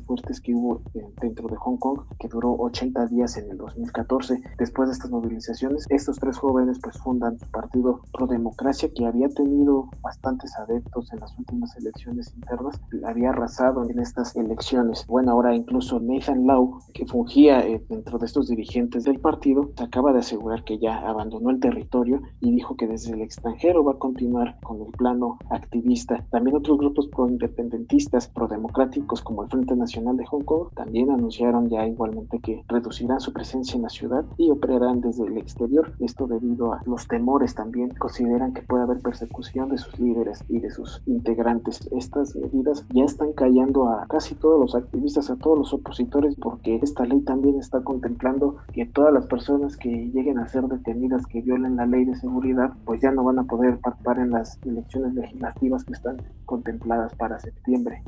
fuertes 0.00 0.40
que 0.40 0.54
hubo 0.54 0.82
dentro 1.20 1.48
de 1.48 1.56
Hong 1.56 1.76
Kong, 1.78 2.00
que 2.18 2.28
duró 2.28 2.54
80 2.54 3.06
días 3.06 3.36
en 3.36 3.50
el 3.50 3.58
2014. 3.58 4.40
Después 4.58 4.88
de 4.88 4.94
estas 4.94 5.10
movilizaciones, 5.10 5.86
estos 5.88 6.18
tres 6.18 6.38
jóvenes 6.38 6.78
pues 6.82 6.98
fundan 6.98 7.38
su 7.38 7.46
partido 7.46 8.02
Pro 8.12 8.26
Democracia, 8.26 8.90
que 8.94 9.06
había 9.06 9.28
tenido 9.28 9.88
bastantes 10.02 10.56
adeptos 10.58 11.12
en 11.12 11.20
las 11.20 11.36
últimas 11.38 11.76
elecciones 11.76 12.34
internas, 12.34 12.80
había 13.04 13.30
arrasado 13.30 13.88
en 13.88 13.98
estas 13.98 14.36
elecciones. 14.36 15.06
Bueno, 15.06 15.32
ahora 15.32 15.54
incluso 15.54 16.00
Nathan 16.00 16.46
Lau, 16.46 16.78
que 16.92 17.06
fungía 17.06 17.66
eh, 17.66 17.82
dentro 17.88 18.18
de 18.18 18.26
estos 18.26 18.48
dirigentes 18.48 19.04
del 19.04 19.20
partido, 19.20 19.70
acaba 19.78 20.12
de 20.12 20.20
asegurar 20.20 20.64
que 20.64 20.78
ya 20.78 20.98
abandonó 20.98 21.50
el 21.50 21.60
territorio 21.60 22.22
y 22.40 22.52
dijo 22.52 22.76
que 22.76 22.86
desde 22.86 23.14
el 23.14 23.22
extranjero 23.22 23.84
va 23.84 23.92
a 23.92 23.98
continuar 23.98 24.58
con 24.62 24.80
el 24.82 24.92
plano 24.92 25.38
activista. 25.50 26.24
También 26.30 26.56
otros 26.56 26.78
grupos 26.78 27.08
pro-independentistas, 27.08 28.28
pro-democráticos 28.28 29.22
como 29.22 29.44
el 29.44 29.50
Frente 29.50 29.76
Nacional 29.76 30.16
de 30.16 30.26
Hong 30.26 30.44
Kong 30.44 30.68
también 30.74 31.10
anunciaron 31.10 31.68
ya 31.68 31.86
igualmente 31.86 32.38
que 32.40 32.64
reducirán 32.68 33.20
su 33.20 33.32
presencia 33.32 33.76
en 33.76 33.82
la 33.82 33.88
ciudad 33.88 34.24
y 34.36 34.50
operarán 34.50 35.00
desde 35.00 35.26
el 35.26 35.38
exterior. 35.38 35.92
Esto 36.00 36.26
debido 36.26 36.72
a 36.72 36.82
los 36.86 37.08
temores 37.08 37.54
también. 37.54 37.90
Consideran 37.90 38.52
que 38.52 38.62
puede 38.62 38.84
haber 38.84 39.00
persecución 39.00 39.70
de 39.70 39.78
sus 39.78 39.98
líderes 39.98 40.44
y 40.48 40.60
de 40.60 40.70
sus 40.70 41.02
integrantes. 41.06 41.88
Estas 41.92 42.36
medidas 42.36 42.84
ya 42.90 43.04
están 43.04 43.32
callando 43.32 43.88
a 43.88 44.06
casi 44.06 44.34
todos 44.34 44.60
los 44.60 44.74
activistas, 44.74 45.30
a 45.30 45.36
todos 45.36 45.58
los 45.58 45.72
opositores, 45.72 46.34
porque 46.36 46.78
esta 46.82 47.04
ley 47.04 47.20
también 47.20 47.58
está 47.58 47.82
contemplando 47.82 48.56
que 48.72 48.86
todas 48.86 49.12
las 49.12 49.26
personas 49.26 49.76
que 49.76 49.88
lleguen 49.88 50.38
a 50.38 50.48
ser 50.48 50.64
detenidas, 50.64 51.26
que 51.26 51.40
violen 51.40 51.76
la 51.76 51.86
ley 51.86 52.04
de 52.04 52.14
seguridad, 52.24 52.72
pues 52.84 53.00
ya 53.00 53.10
no 53.10 53.22
van 53.24 53.38
a 53.38 53.44
poder 53.44 53.78
participar 53.78 54.18
en 54.18 54.30
las 54.30 54.58
elecciones 54.64 55.14
legislativas 55.14 55.84
que 55.84 55.92
están 55.92 56.16
contempladas 56.46 57.14
para 57.14 57.38
septiembre. 57.38 58.02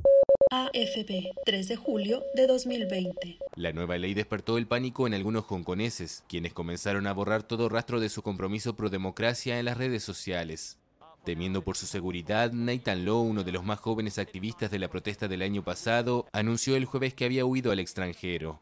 AFP, 0.51 1.33
3 1.45 1.69
de 1.69 1.77
julio 1.77 2.23
de 2.35 2.47
2020. 2.47 3.39
La 3.57 3.73
nueva 3.73 3.99
ley 3.99 4.15
despertó 4.15 4.59
el 4.59 4.67
pánico 4.67 5.07
en 5.07 5.15
algunos 5.15 5.45
hongkoneses, 5.45 6.25
quienes 6.29 6.55
comenzaron 6.55 7.07
a 7.07 7.13
borrar 7.13 7.43
todo 7.43 7.69
rastro 7.69 8.01
de 8.01 8.09
su 8.09 8.23
compromiso 8.23 8.77
pro 8.77 8.89
democracia 8.89 9.59
en 9.59 9.65
las 9.65 9.77
redes 9.77 10.03
sociales. 10.03 10.79
Temiendo 11.25 11.63
por 11.63 11.77
su 11.77 11.87
seguridad, 11.87 12.53
Nathan 12.53 13.05
Lowe, 13.05 13.23
uno 13.23 13.43
de 13.43 13.51
los 13.51 13.65
más 13.65 13.81
jóvenes 13.81 14.21
activistas 14.21 14.71
de 14.71 14.79
la 14.79 14.87
protesta 14.87 15.27
del 15.27 15.43
año 15.43 15.65
pasado, 15.65 16.27
anunció 16.33 16.77
el 16.77 16.85
jueves 16.85 17.15
que 17.15 17.25
había 17.25 17.45
huido 17.45 17.73
al 17.73 17.81
extranjero. 17.81 18.61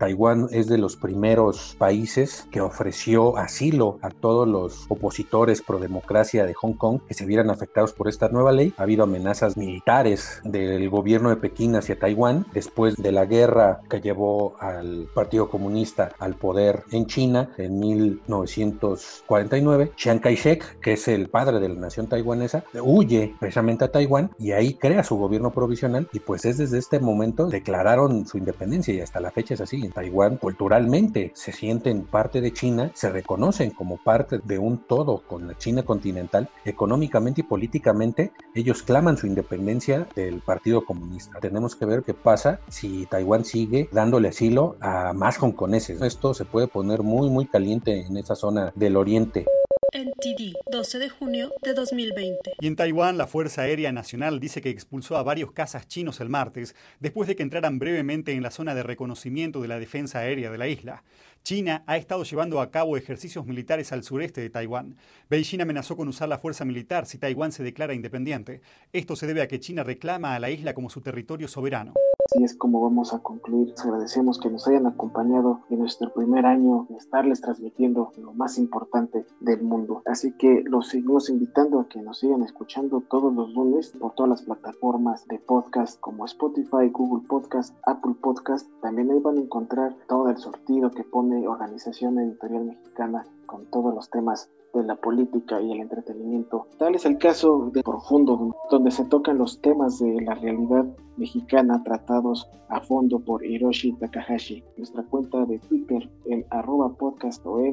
Taiwán 0.00 0.48
es 0.50 0.66
de 0.66 0.78
los 0.78 0.96
primeros 0.96 1.76
países 1.78 2.48
que 2.50 2.62
ofreció 2.62 3.36
asilo 3.36 3.98
a 4.00 4.08
todos 4.08 4.48
los 4.48 4.86
opositores 4.88 5.60
pro 5.60 5.78
democracia 5.78 6.46
de 6.46 6.54
Hong 6.54 6.72
Kong 6.72 7.00
que 7.06 7.12
se 7.12 7.26
vieran 7.26 7.50
afectados 7.50 7.92
por 7.92 8.08
esta 8.08 8.30
nueva 8.30 8.50
ley. 8.50 8.72
Ha 8.78 8.84
habido 8.84 9.04
amenazas 9.04 9.58
militares 9.58 10.40
del 10.42 10.88
gobierno 10.88 11.28
de 11.28 11.36
Pekín 11.36 11.76
hacia 11.76 11.98
Taiwán 11.98 12.46
después 12.54 12.96
de 12.96 13.12
la 13.12 13.26
guerra 13.26 13.82
que 13.90 14.00
llevó 14.00 14.56
al 14.58 15.06
Partido 15.14 15.50
Comunista 15.50 16.12
al 16.18 16.34
poder 16.34 16.84
en 16.90 17.04
China 17.04 17.50
en 17.58 17.78
1949. 17.78 19.92
Chiang 19.96 20.20
Kai-shek, 20.20 20.80
que 20.80 20.94
es 20.94 21.08
el 21.08 21.28
padre 21.28 21.60
de 21.60 21.68
la 21.68 21.78
nación 21.78 22.06
taiwanesa, 22.06 22.64
huye 22.82 23.34
precisamente 23.38 23.84
a 23.84 23.92
Taiwán 23.92 24.30
y 24.38 24.52
ahí 24.52 24.72
crea 24.72 25.04
su 25.04 25.18
gobierno 25.18 25.50
provisional 25.50 26.08
y 26.10 26.20
pues 26.20 26.46
es 26.46 26.56
desde 26.56 26.78
este 26.78 27.00
momento 27.00 27.48
declararon 27.48 28.26
su 28.26 28.38
independencia 28.38 28.94
y 28.94 29.00
hasta 29.00 29.20
la 29.20 29.30
fecha 29.30 29.52
es 29.52 29.60
así. 29.60 29.89
Taiwán 29.92 30.36
culturalmente 30.36 31.32
se 31.34 31.52
sienten 31.52 32.04
parte 32.04 32.40
de 32.40 32.52
China, 32.52 32.90
se 32.94 33.10
reconocen 33.10 33.70
como 33.70 33.96
parte 33.98 34.40
de 34.44 34.58
un 34.58 34.78
todo 34.78 35.22
con 35.26 35.46
la 35.46 35.56
China 35.56 35.82
continental, 35.82 36.48
económicamente 36.64 37.40
y 37.42 37.44
políticamente 37.44 38.32
ellos 38.54 38.82
claman 38.82 39.16
su 39.16 39.26
independencia 39.26 40.06
del 40.14 40.40
Partido 40.40 40.84
Comunista. 40.84 41.40
Tenemos 41.40 41.76
que 41.76 41.86
ver 41.86 42.02
qué 42.02 42.14
pasa 42.14 42.60
si 42.68 43.06
Taiwán 43.06 43.44
sigue 43.44 43.88
dándole 43.92 44.28
asilo 44.28 44.76
a 44.80 45.12
más 45.12 45.38
hongkoneses. 45.42 46.00
Esto 46.02 46.34
se 46.34 46.44
puede 46.44 46.68
poner 46.68 47.02
muy 47.02 47.28
muy 47.30 47.46
caliente 47.46 48.06
en 48.06 48.16
esa 48.16 48.34
zona 48.34 48.72
del 48.74 48.96
oriente. 48.96 49.46
NTD, 49.92 50.54
12 50.70 50.98
de 51.00 51.08
junio 51.08 51.52
de 51.62 51.74
2020. 51.74 52.52
Y 52.60 52.66
en 52.68 52.76
Taiwán, 52.76 53.18
la 53.18 53.26
Fuerza 53.26 53.62
Aérea 53.62 53.90
Nacional 53.90 54.38
dice 54.38 54.60
que 54.60 54.70
expulsó 54.70 55.16
a 55.16 55.24
varios 55.24 55.50
cazas 55.50 55.88
chinos 55.88 56.20
el 56.20 56.28
martes 56.28 56.76
después 57.00 57.26
de 57.26 57.34
que 57.34 57.42
entraran 57.42 57.80
brevemente 57.80 58.32
en 58.32 58.42
la 58.42 58.52
zona 58.52 58.76
de 58.76 58.84
reconocimiento 58.84 59.60
de 59.60 59.68
la 59.68 59.80
defensa 59.80 60.20
aérea 60.20 60.50
de 60.50 60.58
la 60.58 60.68
isla. 60.68 61.02
China 61.42 61.82
ha 61.86 61.96
estado 61.96 62.22
llevando 62.22 62.60
a 62.60 62.70
cabo 62.70 62.96
ejercicios 62.96 63.46
militares 63.46 63.92
al 63.92 64.04
sureste 64.04 64.40
de 64.40 64.50
Taiwán. 64.50 64.96
Beijing 65.28 65.60
amenazó 65.60 65.96
con 65.96 66.06
usar 66.06 66.28
la 66.28 66.38
fuerza 66.38 66.64
militar 66.64 67.06
si 67.06 67.18
Taiwán 67.18 67.50
se 67.50 67.64
declara 67.64 67.94
independiente. 67.94 68.60
Esto 68.92 69.16
se 69.16 69.26
debe 69.26 69.42
a 69.42 69.48
que 69.48 69.58
China 69.58 69.82
reclama 69.82 70.36
a 70.36 70.38
la 70.38 70.50
isla 70.50 70.72
como 70.72 70.90
su 70.90 71.00
territorio 71.00 71.48
soberano. 71.48 71.94
Así 72.32 72.44
es 72.44 72.54
como 72.54 72.80
vamos 72.80 73.12
a 73.12 73.18
concluir. 73.18 73.70
Les 73.70 73.84
agradecemos 73.84 74.38
que 74.38 74.50
nos 74.50 74.68
hayan 74.68 74.86
acompañado 74.86 75.62
en 75.68 75.80
nuestro 75.80 76.12
primer 76.12 76.46
año 76.46 76.86
de 76.88 76.94
estarles 76.94 77.40
transmitiendo 77.40 78.12
lo 78.18 78.32
más 78.34 78.56
importante 78.56 79.26
del 79.40 79.62
mundo. 79.62 80.02
Así 80.06 80.30
que 80.34 80.62
los 80.64 80.90
seguimos 80.90 81.28
invitando 81.28 81.80
a 81.80 81.88
que 81.88 82.00
nos 82.00 82.20
sigan 82.20 82.44
escuchando 82.44 83.00
todos 83.00 83.34
los 83.34 83.52
lunes 83.52 83.90
por 83.98 84.14
todas 84.14 84.30
las 84.30 84.42
plataformas 84.42 85.26
de 85.26 85.40
podcast 85.40 85.98
como 85.98 86.24
Spotify, 86.24 86.88
Google 86.92 87.26
Podcast, 87.26 87.74
Apple 87.84 88.14
Podcast. 88.20 88.68
También 88.80 89.10
ahí 89.10 89.18
van 89.18 89.38
a 89.38 89.40
encontrar 89.40 89.96
todo 90.08 90.28
el 90.28 90.36
sortido 90.36 90.92
que 90.92 91.02
pone 91.02 91.48
Organización 91.48 92.20
Editorial 92.20 92.64
Mexicana 92.64 93.26
con 93.46 93.66
todos 93.66 93.92
los 93.92 94.08
temas 94.08 94.48
de 94.74 94.84
la 94.84 94.96
política 94.96 95.60
y 95.60 95.72
el 95.72 95.80
entretenimiento. 95.80 96.66
Tal 96.78 96.94
es 96.94 97.04
el 97.04 97.18
caso 97.18 97.70
de 97.72 97.82
Profundo, 97.82 98.56
donde 98.70 98.90
se 98.90 99.04
tocan 99.04 99.36
los 99.38 99.60
temas 99.60 99.98
de 99.98 100.20
la 100.22 100.34
realidad 100.34 100.86
mexicana 101.16 101.82
tratados 101.82 102.48
a 102.68 102.80
fondo 102.80 103.20
por 103.20 103.44
Hiroshi 103.44 103.92
Takahashi. 103.94 104.62
Nuestra 104.76 105.02
cuenta 105.04 105.44
de 105.44 105.58
Twitter 105.58 106.08
en 106.26 106.46
arroba 106.50 106.94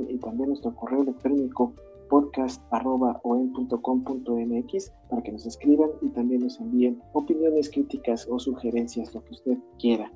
y 0.10 0.18
también 0.18 0.50
nuestro 0.50 0.76
correo 0.76 1.04
electrónico 1.04 1.74
podcast.om.com.mx 2.10 4.92
para 5.10 5.22
que 5.22 5.32
nos 5.32 5.46
escriban 5.46 5.92
y 6.02 6.10
también 6.10 6.42
nos 6.42 6.60
envíen 6.60 7.02
opiniones, 7.14 7.70
críticas 7.70 8.28
o 8.30 8.40
sugerencias, 8.40 9.14
lo 9.14 9.24
que 9.24 9.32
usted 9.32 9.58
quiera. 9.80 10.12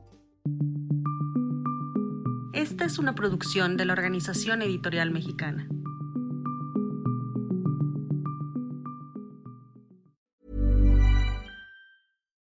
Esta 2.54 2.86
es 2.86 3.00
una 3.00 3.16
producción 3.16 3.78
de 3.78 3.86
la 3.86 3.94
Organización 3.94 4.62
Editorial 4.62 5.12
Mexicana. 5.12 5.70